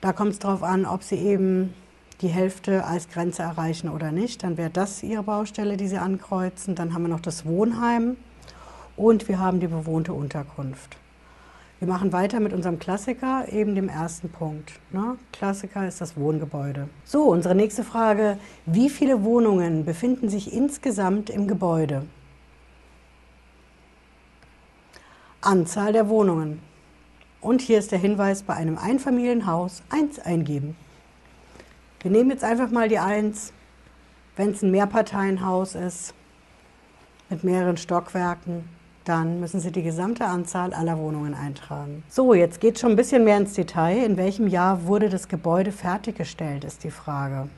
Da 0.00 0.14
kommt 0.14 0.32
es 0.32 0.38
darauf 0.38 0.62
an, 0.62 0.86
ob 0.86 1.02
Sie 1.02 1.16
eben 1.16 1.74
die 2.22 2.28
Hälfte 2.28 2.84
als 2.84 3.08
Grenze 3.08 3.42
erreichen 3.42 3.90
oder 3.90 4.10
nicht, 4.10 4.42
dann 4.42 4.56
wäre 4.56 4.70
das 4.70 5.02
Ihre 5.02 5.22
Baustelle, 5.22 5.76
die 5.76 5.86
Sie 5.86 5.98
ankreuzen. 5.98 6.74
Dann 6.74 6.94
haben 6.94 7.02
wir 7.02 7.08
noch 7.08 7.20
das 7.20 7.44
Wohnheim 7.44 8.16
und 8.96 9.28
wir 9.28 9.38
haben 9.38 9.60
die 9.60 9.68
bewohnte 9.68 10.12
Unterkunft. 10.12 10.96
Wir 11.78 11.88
machen 11.88 12.10
weiter 12.12 12.40
mit 12.40 12.54
unserem 12.54 12.78
Klassiker, 12.78 13.52
eben 13.52 13.74
dem 13.74 13.90
ersten 13.90 14.30
Punkt. 14.30 14.72
Ne? 14.92 15.18
Klassiker 15.32 15.86
ist 15.86 16.00
das 16.00 16.16
Wohngebäude. 16.16 16.88
So, 17.04 17.24
unsere 17.24 17.54
nächste 17.54 17.84
Frage. 17.84 18.38
Wie 18.64 18.88
viele 18.88 19.24
Wohnungen 19.24 19.84
befinden 19.84 20.30
sich 20.30 20.54
insgesamt 20.54 21.28
im 21.28 21.46
Gebäude? 21.46 22.06
Anzahl 25.42 25.92
der 25.92 26.08
Wohnungen. 26.08 26.62
Und 27.42 27.60
hier 27.60 27.78
ist 27.78 27.92
der 27.92 27.98
Hinweis 27.98 28.42
bei 28.42 28.54
einem 28.54 28.78
Einfamilienhaus 28.78 29.82
1 29.90 30.18
eingeben. 30.20 30.76
Wir 32.00 32.10
nehmen 32.10 32.30
jetzt 32.30 32.42
einfach 32.42 32.70
mal 32.70 32.88
die 32.88 32.98
1, 32.98 33.52
wenn 34.36 34.52
es 34.52 34.62
ein 34.62 34.70
Mehrparteienhaus 34.70 35.74
ist 35.74 36.14
mit 37.28 37.44
mehreren 37.44 37.76
Stockwerken, 37.76 38.75
dann 39.06 39.38
müssen 39.38 39.60
Sie 39.60 39.70
die 39.70 39.84
gesamte 39.84 40.24
Anzahl 40.24 40.74
aller 40.74 40.98
Wohnungen 40.98 41.32
eintragen. 41.32 42.02
So, 42.08 42.34
jetzt 42.34 42.60
geht 42.60 42.74
es 42.74 42.80
schon 42.80 42.90
ein 42.90 42.96
bisschen 42.96 43.22
mehr 43.22 43.36
ins 43.36 43.54
Detail. 43.54 44.04
In 44.04 44.16
welchem 44.16 44.48
Jahr 44.48 44.84
wurde 44.84 45.08
das 45.08 45.28
Gebäude 45.28 45.70
fertiggestellt, 45.70 46.64
ist 46.64 46.82
die 46.82 46.90
Frage. 46.90 47.48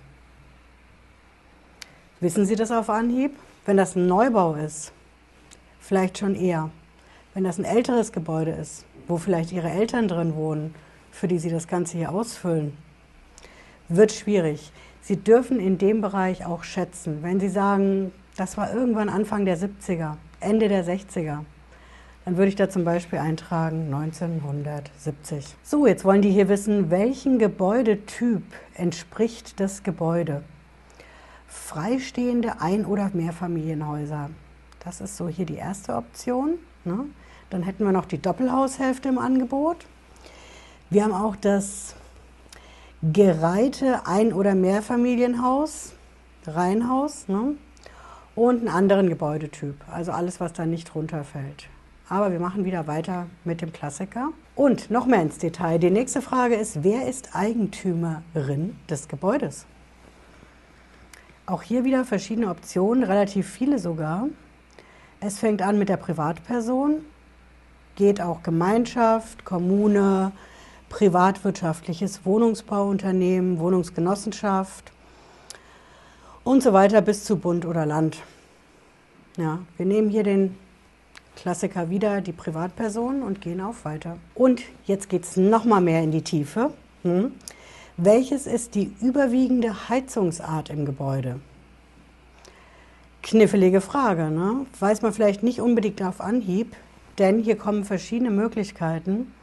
Wissen 2.20 2.44
Sie 2.44 2.54
das 2.54 2.70
auf 2.70 2.90
Anhieb? 2.90 3.34
Wenn 3.64 3.78
das 3.78 3.96
ein 3.96 4.06
Neubau 4.06 4.54
ist, 4.54 4.92
vielleicht 5.80 6.18
schon 6.18 6.34
eher. 6.34 6.70
Wenn 7.32 7.44
das 7.44 7.58
ein 7.58 7.64
älteres 7.64 8.12
Gebäude 8.12 8.50
ist, 8.50 8.84
wo 9.06 9.16
vielleicht 9.16 9.50
Ihre 9.50 9.70
Eltern 9.70 10.06
drin 10.06 10.34
wohnen, 10.34 10.74
für 11.10 11.28
die 11.28 11.38
Sie 11.38 11.50
das 11.50 11.66
Ganze 11.66 11.96
hier 11.96 12.12
ausfüllen, 12.12 12.76
wird 13.88 14.12
schwierig. 14.12 14.70
Sie 15.00 15.16
dürfen 15.16 15.60
in 15.60 15.78
dem 15.78 16.02
Bereich 16.02 16.44
auch 16.44 16.62
schätzen. 16.62 17.22
Wenn 17.22 17.40
Sie 17.40 17.48
sagen, 17.48 18.12
das 18.36 18.58
war 18.58 18.74
irgendwann 18.74 19.08
Anfang 19.08 19.46
der 19.46 19.56
70er, 19.56 20.16
Ende 20.40 20.68
der 20.68 20.84
60er. 20.84 21.44
Dann 22.24 22.36
würde 22.36 22.48
ich 22.48 22.56
da 22.56 22.68
zum 22.68 22.84
Beispiel 22.84 23.18
eintragen 23.18 23.92
1970. 23.92 25.56
So, 25.62 25.86
jetzt 25.86 26.04
wollen 26.04 26.20
die 26.20 26.30
hier 26.30 26.48
wissen, 26.48 26.90
welchen 26.90 27.38
Gebäudetyp 27.38 28.42
entspricht 28.74 29.58
das 29.60 29.82
Gebäude? 29.82 30.42
Freistehende 31.46 32.60
Ein- 32.60 32.84
oder 32.84 33.10
Mehrfamilienhäuser. 33.14 34.28
Das 34.84 35.00
ist 35.00 35.16
so 35.16 35.28
hier 35.28 35.46
die 35.46 35.56
erste 35.56 35.94
Option. 35.94 36.58
Ne? 36.84 37.06
Dann 37.50 37.62
hätten 37.62 37.84
wir 37.84 37.92
noch 37.92 38.04
die 38.04 38.20
Doppelhaushälfte 38.20 39.08
im 39.08 39.18
Angebot. 39.18 39.86
Wir 40.90 41.04
haben 41.04 41.14
auch 41.14 41.36
das 41.36 41.94
gereihte 43.02 44.06
Ein- 44.06 44.32
oder 44.32 44.54
Mehrfamilienhaus, 44.54 45.92
Reihenhaus. 46.46 47.28
Ne? 47.28 47.54
Und 48.38 48.60
einen 48.60 48.68
anderen 48.68 49.08
Gebäudetyp, 49.08 49.74
also 49.90 50.12
alles, 50.12 50.38
was 50.38 50.52
da 50.52 50.64
nicht 50.64 50.94
runterfällt. 50.94 51.68
Aber 52.08 52.30
wir 52.30 52.38
machen 52.38 52.64
wieder 52.64 52.86
weiter 52.86 53.26
mit 53.44 53.60
dem 53.60 53.72
Klassiker. 53.72 54.28
Und 54.54 54.92
noch 54.92 55.06
mehr 55.06 55.22
ins 55.22 55.38
Detail. 55.38 55.78
Die 55.78 55.90
nächste 55.90 56.22
Frage 56.22 56.54
ist, 56.54 56.84
wer 56.84 57.08
ist 57.08 57.34
Eigentümerin 57.34 58.76
des 58.88 59.08
Gebäudes? 59.08 59.66
Auch 61.46 61.62
hier 61.62 61.84
wieder 61.84 62.04
verschiedene 62.04 62.48
Optionen, 62.48 63.02
relativ 63.02 63.48
viele 63.48 63.80
sogar. 63.80 64.28
Es 65.20 65.40
fängt 65.40 65.60
an 65.60 65.76
mit 65.76 65.88
der 65.88 65.96
Privatperson, 65.96 67.04
geht 67.96 68.20
auch 68.20 68.44
Gemeinschaft, 68.44 69.44
Kommune, 69.44 70.30
privatwirtschaftliches 70.90 72.24
Wohnungsbauunternehmen, 72.24 73.58
Wohnungsgenossenschaft, 73.58 74.92
und 76.48 76.62
so 76.62 76.72
weiter 76.72 77.02
bis 77.02 77.24
zu 77.24 77.36
Bund 77.36 77.66
oder 77.66 77.84
Land. 77.84 78.22
Ja, 79.36 79.58
wir 79.76 79.84
nehmen 79.84 80.08
hier 80.08 80.22
den 80.22 80.56
Klassiker 81.36 81.90
wieder, 81.90 82.22
die 82.22 82.32
Privatperson 82.32 83.22
und 83.22 83.42
gehen 83.42 83.60
auf 83.60 83.84
weiter. 83.84 84.16
Und 84.34 84.62
jetzt 84.86 85.10
geht 85.10 85.24
es 85.24 85.36
nochmal 85.36 85.82
mehr 85.82 86.02
in 86.02 86.10
die 86.10 86.22
Tiefe. 86.22 86.72
Hm. 87.02 87.32
Welches 87.98 88.46
ist 88.46 88.74
die 88.74 88.94
überwiegende 89.02 89.90
Heizungsart 89.90 90.70
im 90.70 90.86
Gebäude? 90.86 91.38
Knifflige 93.22 93.82
Frage, 93.82 94.30
ne? 94.30 94.64
weiß 94.80 95.02
man 95.02 95.12
vielleicht 95.12 95.42
nicht 95.42 95.60
unbedingt 95.60 96.00
auf 96.00 96.22
Anhieb, 96.22 96.74
denn 97.18 97.40
hier 97.40 97.56
kommen 97.56 97.84
verschiedene 97.84 98.30
Möglichkeiten 98.30 99.34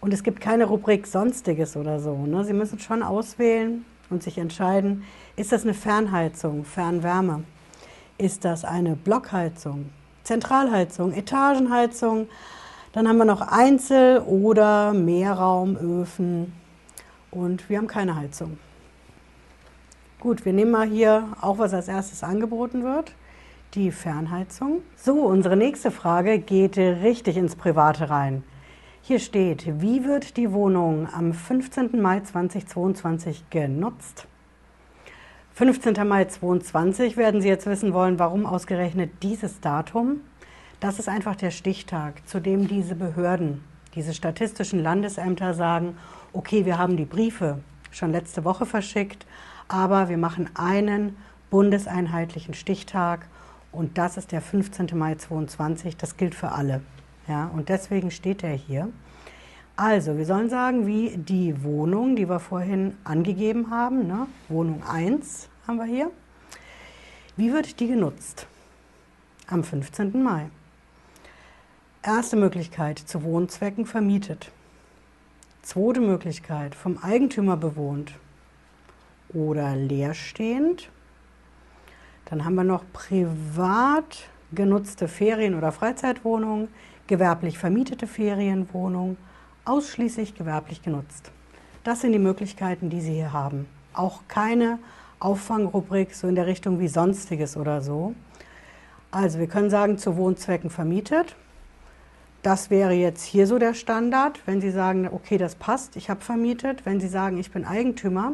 und 0.00 0.12
es 0.12 0.24
gibt 0.24 0.40
keine 0.40 0.64
Rubrik 0.64 1.06
Sonstiges 1.06 1.76
oder 1.76 2.00
so. 2.00 2.26
Ne? 2.26 2.44
Sie 2.44 2.52
müssen 2.52 2.80
schon 2.80 3.04
auswählen 3.04 3.84
und 4.12 4.22
sich 4.22 4.38
entscheiden, 4.38 5.04
ist 5.34 5.50
das 5.50 5.64
eine 5.64 5.74
Fernheizung, 5.74 6.64
Fernwärme? 6.64 7.44
Ist 8.18 8.44
das 8.44 8.64
eine 8.64 8.94
Blockheizung, 8.94 9.90
Zentralheizung, 10.22 11.12
Etagenheizung? 11.12 12.28
Dann 12.92 13.08
haben 13.08 13.16
wir 13.16 13.24
noch 13.24 13.40
Einzel- 13.40 14.20
oder 14.20 14.92
Mehrraumöfen 14.92 16.52
und 17.30 17.68
wir 17.68 17.78
haben 17.78 17.86
keine 17.86 18.14
Heizung. 18.14 18.58
Gut, 20.20 20.44
wir 20.44 20.52
nehmen 20.52 20.70
mal 20.70 20.86
hier 20.86 21.28
auch, 21.40 21.58
was 21.58 21.74
als 21.74 21.88
erstes 21.88 22.22
angeboten 22.22 22.84
wird, 22.84 23.12
die 23.74 23.90
Fernheizung. 23.90 24.82
So, 24.94 25.14
unsere 25.22 25.56
nächste 25.56 25.90
Frage 25.90 26.38
geht 26.38 26.76
richtig 26.76 27.38
ins 27.38 27.56
Private 27.56 28.10
rein. 28.10 28.44
Hier 29.04 29.18
steht, 29.18 29.82
wie 29.82 30.04
wird 30.04 30.36
die 30.36 30.52
Wohnung 30.52 31.08
am 31.12 31.32
15. 31.32 32.00
Mai 32.00 32.20
2022 32.20 33.50
genutzt? 33.50 34.28
15. 35.54 36.06
Mai 36.06 36.26
2022 36.26 37.16
werden 37.16 37.40
Sie 37.40 37.48
jetzt 37.48 37.66
wissen 37.66 37.94
wollen, 37.94 38.20
warum 38.20 38.46
ausgerechnet 38.46 39.10
dieses 39.24 39.58
Datum. 39.58 40.20
Das 40.78 41.00
ist 41.00 41.08
einfach 41.08 41.34
der 41.34 41.50
Stichtag, 41.50 42.28
zu 42.28 42.38
dem 42.38 42.68
diese 42.68 42.94
Behörden, 42.94 43.64
diese 43.96 44.14
statistischen 44.14 44.80
Landesämter 44.80 45.52
sagen, 45.52 45.96
okay, 46.32 46.64
wir 46.64 46.78
haben 46.78 46.96
die 46.96 47.04
Briefe 47.04 47.58
schon 47.90 48.12
letzte 48.12 48.44
Woche 48.44 48.66
verschickt, 48.66 49.26
aber 49.66 50.10
wir 50.10 50.16
machen 50.16 50.48
einen 50.54 51.16
bundeseinheitlichen 51.50 52.54
Stichtag 52.54 53.26
und 53.72 53.98
das 53.98 54.16
ist 54.16 54.30
der 54.30 54.42
15. 54.42 54.96
Mai 54.96 55.16
2022. 55.16 55.96
Das 55.96 56.16
gilt 56.16 56.36
für 56.36 56.52
alle. 56.52 56.82
Ja, 57.28 57.46
und 57.46 57.68
deswegen 57.68 58.10
steht 58.10 58.42
er 58.42 58.54
hier. 58.54 58.88
Also, 59.76 60.18
wir 60.18 60.26
sollen 60.26 60.50
sagen, 60.50 60.86
wie 60.86 61.16
die 61.16 61.62
Wohnung, 61.62 62.14
die 62.14 62.28
wir 62.28 62.40
vorhin 62.40 62.96
angegeben 63.04 63.70
haben, 63.70 64.06
ne? 64.06 64.26
Wohnung 64.48 64.82
1 64.86 65.48
haben 65.66 65.76
wir 65.78 65.86
hier. 65.86 66.10
Wie 67.36 67.52
wird 67.52 67.80
die 67.80 67.86
genutzt? 67.86 68.46
Am 69.46 69.64
15. 69.64 70.22
Mai. 70.22 70.50
Erste 72.02 72.36
Möglichkeit, 72.36 72.98
zu 72.98 73.22
Wohnzwecken 73.22 73.86
vermietet. 73.86 74.50
Zweite 75.62 76.00
Möglichkeit, 76.00 76.74
vom 76.74 76.98
Eigentümer 76.98 77.56
bewohnt 77.56 78.12
oder 79.32 79.76
leerstehend. 79.76 80.90
Dann 82.26 82.44
haben 82.44 82.56
wir 82.56 82.64
noch 82.64 82.84
privat 82.92 84.28
genutzte 84.52 85.08
Ferien- 85.08 85.54
oder 85.54 85.72
Freizeitwohnungen, 85.72 86.68
gewerblich 87.06 87.58
vermietete 87.58 88.06
Ferienwohnungen 88.06 89.16
ausschließlich 89.64 90.34
gewerblich 90.34 90.82
genutzt. 90.82 91.30
Das 91.84 92.00
sind 92.00 92.12
die 92.12 92.18
Möglichkeiten, 92.18 92.90
die 92.90 93.00
Sie 93.00 93.14
hier 93.14 93.32
haben. 93.32 93.66
Auch 93.92 94.22
keine 94.28 94.78
Auffangrubrik 95.20 96.14
so 96.14 96.26
in 96.26 96.34
der 96.34 96.46
Richtung 96.46 96.78
wie 96.80 96.88
sonstiges 96.88 97.56
oder 97.56 97.80
so. 97.80 98.14
Also 99.10 99.38
wir 99.38 99.46
können 99.46 99.70
sagen, 99.70 99.98
zu 99.98 100.16
Wohnzwecken 100.16 100.70
vermietet. 100.70 101.36
Das 102.42 102.70
wäre 102.70 102.92
jetzt 102.92 103.22
hier 103.22 103.46
so 103.46 103.58
der 103.58 103.74
Standard. 103.74 104.40
Wenn 104.46 104.60
Sie 104.60 104.70
sagen, 104.70 105.08
okay, 105.12 105.38
das 105.38 105.54
passt, 105.54 105.96
ich 105.96 106.10
habe 106.10 106.20
vermietet. 106.20 106.84
Wenn 106.84 106.98
Sie 106.98 107.08
sagen, 107.08 107.36
ich 107.38 107.52
bin 107.52 107.64
Eigentümer 107.64 108.32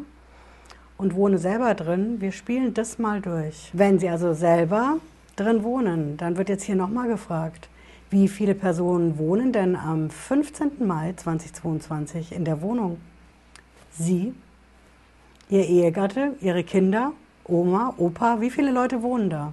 und 0.97 1.15
wohne 1.15 1.39
selber 1.39 1.75
drin, 1.75 2.21
wir 2.21 2.33
spielen 2.33 2.73
das 2.75 2.99
mal 2.99 3.21
durch. 3.21 3.71
Wenn 3.73 3.99
Sie 3.99 4.09
also 4.09 4.33
selber 4.33 4.99
drin 5.37 5.63
wohnen, 5.63 6.17
dann 6.17 6.37
wird 6.37 6.49
jetzt 6.49 6.65
hier 6.65 6.77
nochmal 6.77 7.09
gefragt, 7.09 7.69
wie 8.11 8.29
viele 8.29 8.55
Personen 8.55 9.19
wohnen 9.19 9.53
denn 9.53 9.77
am 9.77 10.11
15. 10.11 10.87
Mai 10.87 11.13
2022 11.17 12.33
in 12.33 12.45
der 12.45 12.63
Wohnung? 12.63 12.99
Sie, 13.91 14.35
Ihr 15.51 15.67
Ehegatte, 15.67 16.35
Ihre 16.41 16.65
Kinder, 16.65 17.13
Oma, 17.45 17.95
Opa, 17.97 18.41
wie 18.41 18.51
viele 18.51 18.71
Leute 18.71 19.03
wohnen 19.03 19.31
da? 19.31 19.53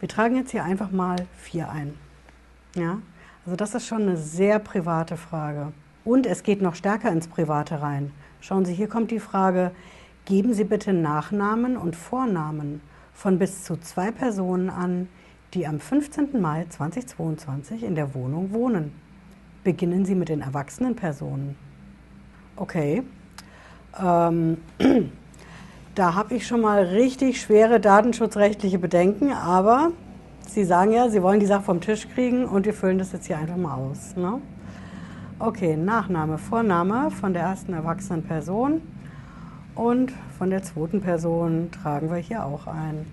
Wir 0.00 0.08
tragen 0.08 0.36
jetzt 0.36 0.50
hier 0.50 0.64
einfach 0.64 0.90
mal 0.90 1.16
vier 1.36 1.70
ein. 1.70 1.94
Ja? 2.74 2.98
Also 3.44 3.56
das 3.56 3.74
ist 3.74 3.86
schon 3.86 4.02
eine 4.02 4.16
sehr 4.16 4.58
private 4.58 5.16
Frage. 5.16 5.72
Und 6.04 6.26
es 6.26 6.42
geht 6.42 6.60
noch 6.60 6.74
stärker 6.74 7.10
ins 7.10 7.28
Private 7.28 7.80
rein. 7.80 8.12
Schauen 8.40 8.64
Sie, 8.64 8.74
hier 8.74 8.88
kommt 8.88 9.10
die 9.10 9.20
Frage, 9.20 9.70
geben 10.26 10.52
Sie 10.52 10.64
bitte 10.64 10.92
Nachnamen 10.92 11.76
und 11.76 11.96
Vornamen 11.96 12.80
von 13.14 13.38
bis 13.38 13.64
zu 13.64 13.76
zwei 13.76 14.10
Personen 14.10 14.68
an, 14.68 15.08
die 15.54 15.66
am 15.66 15.80
15. 15.80 16.40
Mai 16.40 16.66
2022 16.68 17.82
in 17.82 17.94
der 17.94 18.14
Wohnung 18.14 18.52
wohnen. 18.52 18.92
Beginnen 19.62 20.04
Sie 20.04 20.14
mit 20.14 20.28
den 20.28 20.40
erwachsenen 20.40 20.96
Personen. 20.96 21.56
Okay. 22.56 23.02
Ähm, 23.98 24.58
Da 25.94 26.16
habe 26.16 26.34
ich 26.34 26.44
schon 26.44 26.60
mal 26.60 26.82
richtig 26.82 27.40
schwere 27.40 27.78
datenschutzrechtliche 27.78 28.80
Bedenken, 28.80 29.32
aber 29.32 29.92
Sie 30.44 30.64
sagen 30.64 30.90
ja, 30.90 31.08
Sie 31.08 31.22
wollen 31.22 31.38
die 31.38 31.46
Sache 31.46 31.62
vom 31.62 31.80
Tisch 31.80 32.08
kriegen 32.08 32.46
und 32.46 32.66
wir 32.66 32.74
füllen 32.74 32.98
das 32.98 33.12
jetzt 33.12 33.26
hier 33.26 33.38
einfach 33.38 33.56
mal 33.56 33.74
aus. 33.74 34.16
Ne? 34.16 34.40
Okay, 35.38 35.76
Nachname, 35.76 36.38
Vorname 36.38 37.12
von 37.12 37.32
der 37.32 37.42
ersten 37.42 37.74
erwachsenen 37.74 38.24
Person 38.24 38.82
und 39.76 40.12
von 40.36 40.50
der 40.50 40.64
zweiten 40.64 41.00
Person 41.00 41.70
tragen 41.70 42.10
wir 42.10 42.18
hier 42.18 42.44
auch 42.44 42.66
ein. 42.66 43.06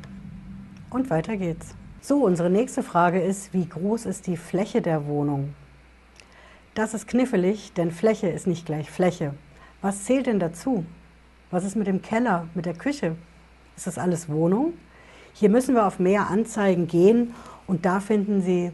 Und 0.90 1.12
weiter 1.12 1.38
geht's. 1.38 1.76
So, 2.04 2.26
unsere 2.26 2.50
nächste 2.50 2.82
Frage 2.82 3.22
ist, 3.22 3.54
wie 3.54 3.68
groß 3.68 4.08
ist 4.08 4.26
die 4.26 4.36
Fläche 4.36 4.82
der 4.82 5.06
Wohnung? 5.06 5.54
Das 6.74 6.96
ist 6.96 7.08
knifflig, 7.08 7.74
denn 7.74 7.92
Fläche 7.92 8.28
ist 8.28 8.48
nicht 8.48 8.66
gleich 8.66 8.90
Fläche. 8.90 9.36
Was 9.84 10.06
zählt 10.06 10.26
denn 10.26 10.40
dazu? 10.40 10.84
Was 11.52 11.64
ist 11.64 11.76
mit 11.76 11.86
dem 11.86 12.02
Keller, 12.02 12.48
mit 12.56 12.66
der 12.66 12.74
Küche? 12.74 13.16
Ist 13.78 13.86
das 13.86 14.00
alles 14.00 14.30
Wohnung? 14.30 14.74
Hier 15.34 15.50
müssen 15.50 15.76
wir 15.76 15.86
auf 15.86 16.00
mehr 16.00 16.28
Anzeigen 16.32 16.88
gehen 16.88 17.36
und 17.68 17.86
da 17.86 18.00
finden 18.00 18.42
Sie 18.42 18.72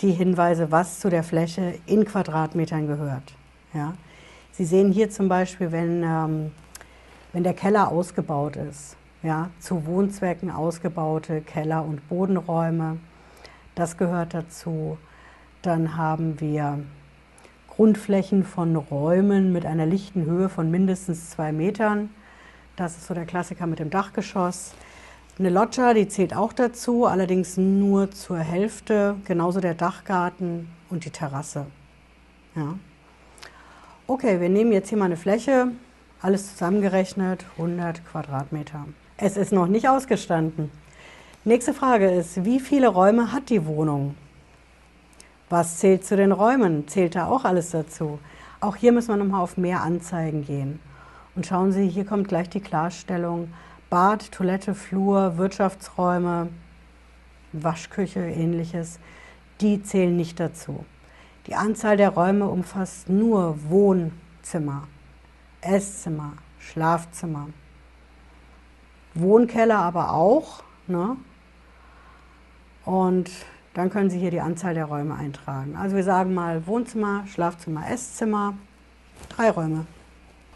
die 0.00 0.12
Hinweise, 0.12 0.70
was 0.70 1.00
zu 1.00 1.10
der 1.10 1.24
Fläche 1.24 1.80
in 1.86 2.04
Quadratmetern 2.04 2.86
gehört. 2.86 3.34
Ja. 3.74 3.94
Sie 4.52 4.64
sehen 4.64 4.92
hier 4.92 5.10
zum 5.10 5.28
Beispiel, 5.28 5.72
wenn, 5.72 6.04
ähm, 6.04 6.52
wenn 7.32 7.42
der 7.42 7.54
Keller 7.54 7.88
ausgebaut 7.90 8.54
ist, 8.54 8.96
ja, 9.22 9.50
zu 9.58 9.86
Wohnzwecken 9.86 10.50
ausgebaute 10.50 11.40
Keller- 11.40 11.84
und 11.84 12.08
Bodenräume, 12.08 12.98
das 13.74 13.96
gehört 13.96 14.34
dazu. 14.34 14.98
Dann 15.62 15.96
haben 15.96 16.40
wir 16.40 16.80
Grundflächen 17.68 18.44
von 18.44 18.74
Räumen 18.74 19.52
mit 19.52 19.64
einer 19.64 19.86
lichten 19.86 20.24
Höhe 20.24 20.48
von 20.48 20.70
mindestens 20.70 21.30
zwei 21.30 21.52
Metern. 21.52 22.10
Das 22.76 22.96
ist 22.96 23.06
so 23.06 23.14
der 23.14 23.24
Klassiker 23.26 23.66
mit 23.66 23.78
dem 23.78 23.90
Dachgeschoss. 23.90 24.72
Eine 25.38 25.50
Loggia, 25.50 25.94
die 25.94 26.08
zählt 26.08 26.34
auch 26.34 26.52
dazu, 26.52 27.06
allerdings 27.06 27.56
nur 27.56 28.10
zur 28.10 28.38
Hälfte, 28.38 29.14
genauso 29.24 29.60
der 29.60 29.74
Dachgarten 29.74 30.68
und 30.90 31.04
die 31.04 31.10
Terrasse. 31.10 31.66
Ja. 32.56 32.74
Okay, 34.08 34.40
wir 34.40 34.48
nehmen 34.48 34.72
jetzt 34.72 34.88
hier 34.88 34.98
mal 34.98 35.04
eine 35.04 35.16
Fläche, 35.16 35.68
alles 36.20 36.50
zusammengerechnet, 36.50 37.44
100 37.58 38.04
Quadratmeter. 38.04 38.86
Es 39.20 39.36
ist 39.36 39.50
noch 39.50 39.66
nicht 39.66 39.88
ausgestanden. 39.88 40.70
Nächste 41.44 41.74
Frage 41.74 42.08
ist, 42.08 42.44
wie 42.44 42.60
viele 42.60 42.86
Räume 42.86 43.32
hat 43.32 43.50
die 43.50 43.66
Wohnung? 43.66 44.14
Was 45.50 45.78
zählt 45.78 46.04
zu 46.06 46.16
den 46.16 46.30
Räumen? 46.30 46.86
Zählt 46.86 47.16
da 47.16 47.26
auch 47.26 47.44
alles 47.44 47.70
dazu? 47.70 48.20
Auch 48.60 48.76
hier 48.76 48.92
müssen 48.92 49.08
wir 49.08 49.16
nochmal 49.16 49.40
auf 49.40 49.56
mehr 49.56 49.82
Anzeigen 49.82 50.44
gehen. 50.44 50.78
Und 51.34 51.46
schauen 51.46 51.72
Sie, 51.72 51.88
hier 51.88 52.04
kommt 52.04 52.28
gleich 52.28 52.48
die 52.48 52.60
Klarstellung, 52.60 53.52
Bad, 53.90 54.30
Toilette, 54.30 54.76
Flur, 54.76 55.36
Wirtschaftsräume, 55.36 56.50
Waschküche, 57.52 58.20
ähnliches, 58.20 59.00
die 59.60 59.82
zählen 59.82 60.16
nicht 60.16 60.38
dazu. 60.38 60.84
Die 61.48 61.56
Anzahl 61.56 61.96
der 61.96 62.10
Räume 62.10 62.46
umfasst 62.46 63.08
nur 63.08 63.58
Wohnzimmer, 63.68 64.86
Esszimmer, 65.60 66.34
Schlafzimmer, 66.60 67.48
Wohnkeller 69.20 69.78
aber 69.78 70.12
auch. 70.12 70.62
Ne? 70.86 71.16
Und 72.84 73.30
dann 73.74 73.90
können 73.90 74.10
Sie 74.10 74.18
hier 74.18 74.30
die 74.30 74.40
Anzahl 74.40 74.74
der 74.74 74.86
Räume 74.86 75.14
eintragen. 75.14 75.76
Also 75.76 75.96
wir 75.96 76.04
sagen 76.04 76.34
mal 76.34 76.66
Wohnzimmer, 76.66 77.24
Schlafzimmer, 77.26 77.90
Esszimmer, 77.90 78.54
drei 79.28 79.50
Räume. 79.50 79.86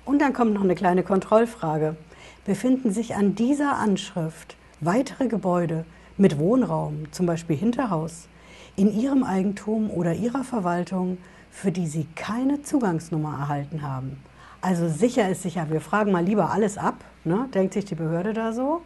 Und 0.05 0.21
dann 0.21 0.33
kommt 0.33 0.55
noch 0.55 0.63
eine 0.63 0.75
kleine 0.75 1.03
Kontrollfrage 1.03 1.97
befinden 2.45 2.91
sich 2.91 3.15
an 3.15 3.35
dieser 3.35 3.77
Anschrift 3.77 4.57
weitere 4.81 5.29
Gebäude 5.29 5.85
mit 6.17 6.39
Wohnraum, 6.39 7.07
zum 7.13 7.27
Beispiel 7.27 7.57
Hinterhaus, 7.57 8.29
in 8.77 8.93
Ihrem 8.93 9.23
Eigentum 9.23 9.91
oder 9.91 10.15
Ihrer 10.15 10.45
Verwaltung, 10.45 11.19
für 11.51 11.71
die 11.71 11.87
Sie 11.87 12.07
keine 12.17 12.63
Zugangsnummer 12.63 13.39
erhalten 13.39 13.83
haben. 13.83 14.19
Also 14.63 14.89
sicher 14.89 15.29
ist 15.29 15.43
sicher, 15.43 15.69
wir 15.71 15.81
fragen 15.81 16.13
mal 16.13 16.25
lieber 16.25 16.53
alles 16.53 16.79
ab, 16.79 17.05
ne? 17.25 17.49
denkt 17.53 17.75
sich 17.75 17.85
die 17.85 17.97
Behörde 17.97 18.33
da 18.33 18.53
so. 18.53 18.83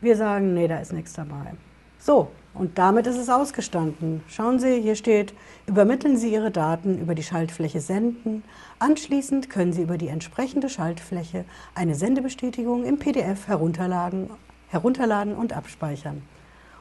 Wir 0.00 0.16
sagen, 0.16 0.54
nee, 0.54 0.68
da 0.68 0.78
ist 0.78 0.92
nichts 0.92 1.14
dabei. 1.14 1.54
So, 1.98 2.30
und 2.54 2.78
damit 2.78 3.08
ist 3.08 3.18
es 3.18 3.28
ausgestanden. 3.28 4.22
Schauen 4.28 4.60
Sie, 4.60 4.80
hier 4.80 4.94
steht, 4.94 5.34
übermitteln 5.66 6.16
Sie 6.16 6.32
Ihre 6.32 6.52
Daten 6.52 6.98
über 6.98 7.16
die 7.16 7.24
Schaltfläche 7.24 7.80
Senden. 7.80 8.44
Anschließend 8.78 9.50
können 9.50 9.72
Sie 9.72 9.82
über 9.82 9.98
die 9.98 10.06
entsprechende 10.06 10.68
Schaltfläche 10.68 11.44
eine 11.74 11.96
Sendebestätigung 11.96 12.84
im 12.84 13.00
PDF 13.00 13.48
herunterladen, 13.48 14.30
herunterladen 14.68 15.34
und 15.34 15.52
abspeichern. 15.54 16.22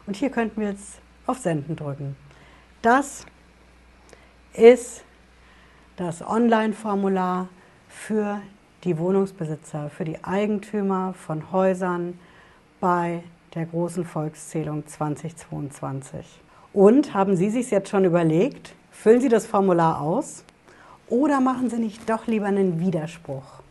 Und 0.06 0.18
hier 0.18 0.30
könnten 0.30 0.62
wir 0.62 0.70
jetzt 0.70 1.00
auf 1.26 1.40
Senden 1.40 1.76
drücken. 1.76 2.16
Das 2.84 3.26
ist 4.54 5.04
das 5.98 6.22
Online-Formular 6.22 7.50
für 7.96 8.42
die 8.84 8.98
Wohnungsbesitzer, 9.00 9.90
für 9.90 10.06
die 10.06 10.24
Eigentümer 10.24 11.14
von 11.14 11.52
Häusern 11.52 12.20
bei 12.80 13.24
der 13.56 13.66
großen 13.66 14.06
Volkszählung 14.06 14.86
2022. 14.86 16.26
Und 16.72 17.14
haben 17.14 17.36
Sie 17.36 17.50
sich 17.50 17.72
jetzt 17.72 17.90
schon 17.90 18.06
überlegt, 18.06 18.76
füllen 18.92 19.22
Sie 19.22 19.30
das 19.30 19.48
Formular 19.48 20.02
aus 20.02 20.44
oder 21.08 21.40
machen 21.40 21.70
Sie 21.70 21.80
nicht 21.80 22.08
doch 22.08 22.28
lieber 22.28 22.46
einen 22.46 22.80
Widerspruch 22.80 23.62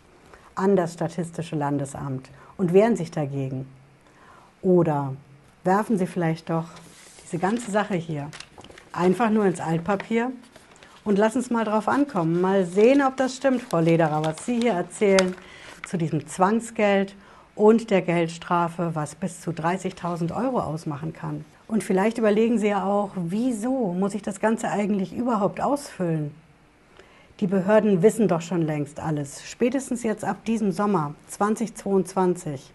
an 0.57 0.75
das 0.75 0.95
Statistische 0.95 1.55
Landesamt 1.55 2.31
und 2.57 2.73
wehren 2.73 2.97
sich 2.97 3.11
dagegen? 3.11 3.69
Oder 4.63 5.15
werfen 5.63 5.99
Sie 5.99 6.07
vielleicht 6.07 6.51
doch 6.51 6.67
diese 7.23 7.39
ganze 7.39 7.71
Sache 7.71 7.95
hier 7.95 8.31
einfach 8.93 9.31
nur 9.31 9.45
ins 9.45 9.61
Altpapier 9.61 10.33
und 11.05 11.19
lassen 11.19 11.39
es 11.39 11.51
mal 11.51 11.65
drauf 11.65 11.89
ankommen. 11.89 12.41
Mal 12.41 12.65
sehen, 12.65 13.03
ob 13.03 13.17
das 13.17 13.37
stimmt, 13.37 13.63
Frau 13.63 13.81
Lederer, 13.81 14.25
was 14.25 14.45
Sie 14.47 14.61
hier 14.61 14.73
erzählen 14.73 15.35
zu 15.87 15.99
diesem 15.99 16.27
Zwangsgeld 16.27 17.15
und 17.55 17.91
der 17.91 18.03
Geldstrafe, 18.03 18.91
was 18.95 19.15
bis 19.15 19.41
zu 19.41 19.51
30.000 19.51 20.35
Euro 20.35 20.61
ausmachen 20.61 21.13
kann. 21.13 21.45
Und 21.69 21.85
vielleicht 21.85 22.19
überlegen 22.19 22.59
Sie 22.59 22.69
ja 22.69 22.85
auch, 22.85 23.11
wieso 23.17 23.93
muss 23.93 24.15
ich 24.15 24.23
das 24.23 24.41
Ganze 24.41 24.71
eigentlich 24.71 25.15
überhaupt 25.15 25.61
ausfüllen? 25.61 26.35
Die 27.41 27.47
Behörden 27.47 28.03
wissen 28.03 28.29
doch 28.29 28.43
schon 28.43 28.63
längst 28.63 29.01
alles, 29.01 29.43
spätestens 29.49 30.03
jetzt 30.03 30.25
ab 30.25 30.45
diesem 30.45 30.73
Sommer 30.73 31.15
2022. 31.29 32.71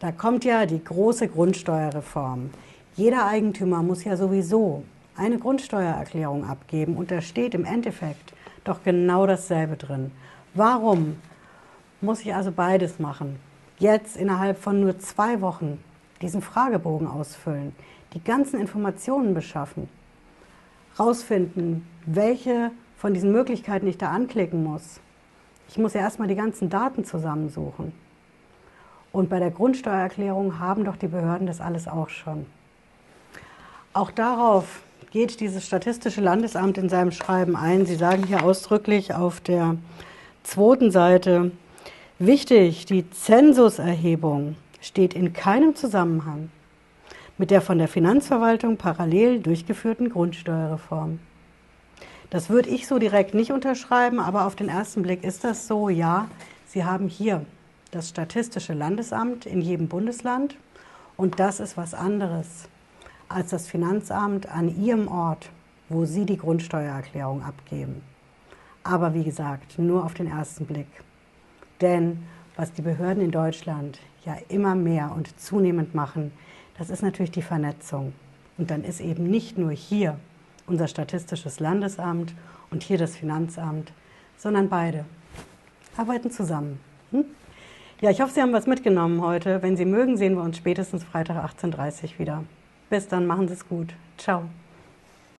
Da 0.00 0.12
kommt 0.12 0.44
ja 0.44 0.66
die 0.66 0.82
große 0.82 1.28
Grundsteuerreform. 1.28 2.50
Jeder 2.96 3.26
Eigentümer 3.26 3.82
muss 3.82 4.04
ja 4.04 4.16
sowieso 4.16 4.82
eine 5.16 5.38
Grundsteuererklärung 5.38 6.44
abgeben 6.44 6.96
und 6.96 7.10
da 7.10 7.20
steht 7.20 7.54
im 7.54 7.64
Endeffekt 7.64 8.34
doch 8.64 8.82
genau 8.82 9.26
dasselbe 9.26 9.76
drin. 9.76 10.12
Warum 10.54 11.16
muss 12.00 12.20
ich 12.20 12.34
also 12.34 12.52
beides 12.52 12.98
machen? 12.98 13.38
jetzt 13.78 14.16
innerhalb 14.16 14.58
von 14.58 14.80
nur 14.80 14.98
zwei 14.98 15.40
Wochen 15.40 15.82
diesen 16.22 16.42
Fragebogen 16.42 17.06
ausfüllen, 17.06 17.74
die 18.14 18.22
ganzen 18.22 18.60
Informationen 18.60 19.34
beschaffen, 19.34 19.88
rausfinden, 20.98 21.86
welche 22.06 22.70
von 22.96 23.12
diesen 23.12 23.32
Möglichkeiten 23.32 23.86
ich 23.86 23.98
da 23.98 24.10
anklicken 24.10 24.64
muss. 24.64 25.00
Ich 25.68 25.76
muss 25.76 25.94
ja 25.94 26.00
erstmal 26.00 26.28
die 26.28 26.36
ganzen 26.36 26.70
Daten 26.70 27.04
zusammensuchen. 27.04 27.92
Und 29.12 29.28
bei 29.28 29.38
der 29.38 29.50
Grundsteuererklärung 29.50 30.58
haben 30.58 30.84
doch 30.84 30.96
die 30.96 31.08
Behörden 31.08 31.46
das 31.46 31.60
alles 31.60 31.88
auch 31.88 32.08
schon. 32.08 32.46
Auch 33.92 34.10
darauf 34.10 34.82
geht 35.16 35.40
dieses 35.40 35.66
Statistische 35.66 36.20
Landesamt 36.20 36.76
in 36.76 36.90
seinem 36.90 37.10
Schreiben 37.10 37.56
ein. 37.56 37.86
Sie 37.86 37.94
sagen 37.94 38.26
hier 38.26 38.44
ausdrücklich 38.44 39.14
auf 39.14 39.40
der 39.40 39.78
zweiten 40.42 40.90
Seite, 40.90 41.52
Wichtig, 42.18 42.84
die 42.84 43.08
Zensuserhebung 43.10 44.56
steht 44.82 45.14
in 45.14 45.32
keinem 45.32 45.74
Zusammenhang 45.74 46.50
mit 47.38 47.50
der 47.50 47.62
von 47.62 47.78
der 47.78 47.88
Finanzverwaltung 47.88 48.76
parallel 48.76 49.40
durchgeführten 49.40 50.10
Grundsteuerreform. 50.10 51.18
Das 52.28 52.50
würde 52.50 52.68
ich 52.68 52.86
so 52.86 52.98
direkt 52.98 53.32
nicht 53.32 53.52
unterschreiben, 53.52 54.20
aber 54.20 54.46
auf 54.46 54.54
den 54.54 54.68
ersten 54.68 55.00
Blick 55.00 55.24
ist 55.24 55.44
das 55.44 55.66
so, 55.66 55.88
ja, 55.88 56.28
Sie 56.66 56.84
haben 56.84 57.08
hier 57.08 57.46
das 57.90 58.10
Statistische 58.10 58.74
Landesamt 58.74 59.46
in 59.46 59.62
jedem 59.62 59.88
Bundesland 59.88 60.56
und 61.16 61.40
das 61.40 61.58
ist 61.58 61.78
was 61.78 61.94
anderes 61.94 62.68
als 63.28 63.50
das 63.50 63.68
Finanzamt 63.68 64.48
an 64.48 64.80
Ihrem 64.82 65.08
Ort, 65.08 65.50
wo 65.88 66.04
Sie 66.04 66.24
die 66.24 66.36
Grundsteuererklärung 66.36 67.42
abgeben. 67.42 68.02
Aber 68.82 69.14
wie 69.14 69.24
gesagt, 69.24 69.78
nur 69.78 70.04
auf 70.04 70.14
den 70.14 70.28
ersten 70.28 70.66
Blick. 70.66 70.86
Denn 71.80 72.24
was 72.56 72.72
die 72.72 72.82
Behörden 72.82 73.22
in 73.22 73.30
Deutschland 73.30 73.98
ja 74.24 74.36
immer 74.48 74.74
mehr 74.74 75.12
und 75.14 75.38
zunehmend 75.40 75.94
machen, 75.94 76.32
das 76.78 76.90
ist 76.90 77.02
natürlich 77.02 77.30
die 77.30 77.42
Vernetzung. 77.42 78.12
Und 78.58 78.70
dann 78.70 78.84
ist 78.84 79.00
eben 79.00 79.24
nicht 79.24 79.58
nur 79.58 79.72
hier 79.72 80.18
unser 80.66 80.88
Statistisches 80.88 81.60
Landesamt 81.60 82.34
und 82.70 82.82
hier 82.82 82.98
das 82.98 83.16
Finanzamt, 83.16 83.92
sondern 84.36 84.68
beide 84.68 85.04
arbeiten 85.96 86.30
zusammen. 86.30 86.80
Hm? 87.10 87.24
Ja, 88.00 88.10
ich 88.10 88.20
hoffe, 88.20 88.32
Sie 88.32 88.42
haben 88.42 88.52
was 88.52 88.66
mitgenommen 88.66 89.22
heute. 89.22 89.62
Wenn 89.62 89.76
Sie 89.76 89.84
mögen, 89.84 90.16
sehen 90.16 90.34
wir 90.34 90.42
uns 90.42 90.56
spätestens 90.56 91.04
Freitag 91.04 91.42
18.30 91.44 92.04
Uhr 92.04 92.18
wieder. 92.18 92.44
Bis 92.88 93.08
dann, 93.08 93.26
machen 93.26 93.48
Sie 93.48 93.54
es 93.54 93.68
gut. 93.68 93.94
Ciao. 94.16 94.48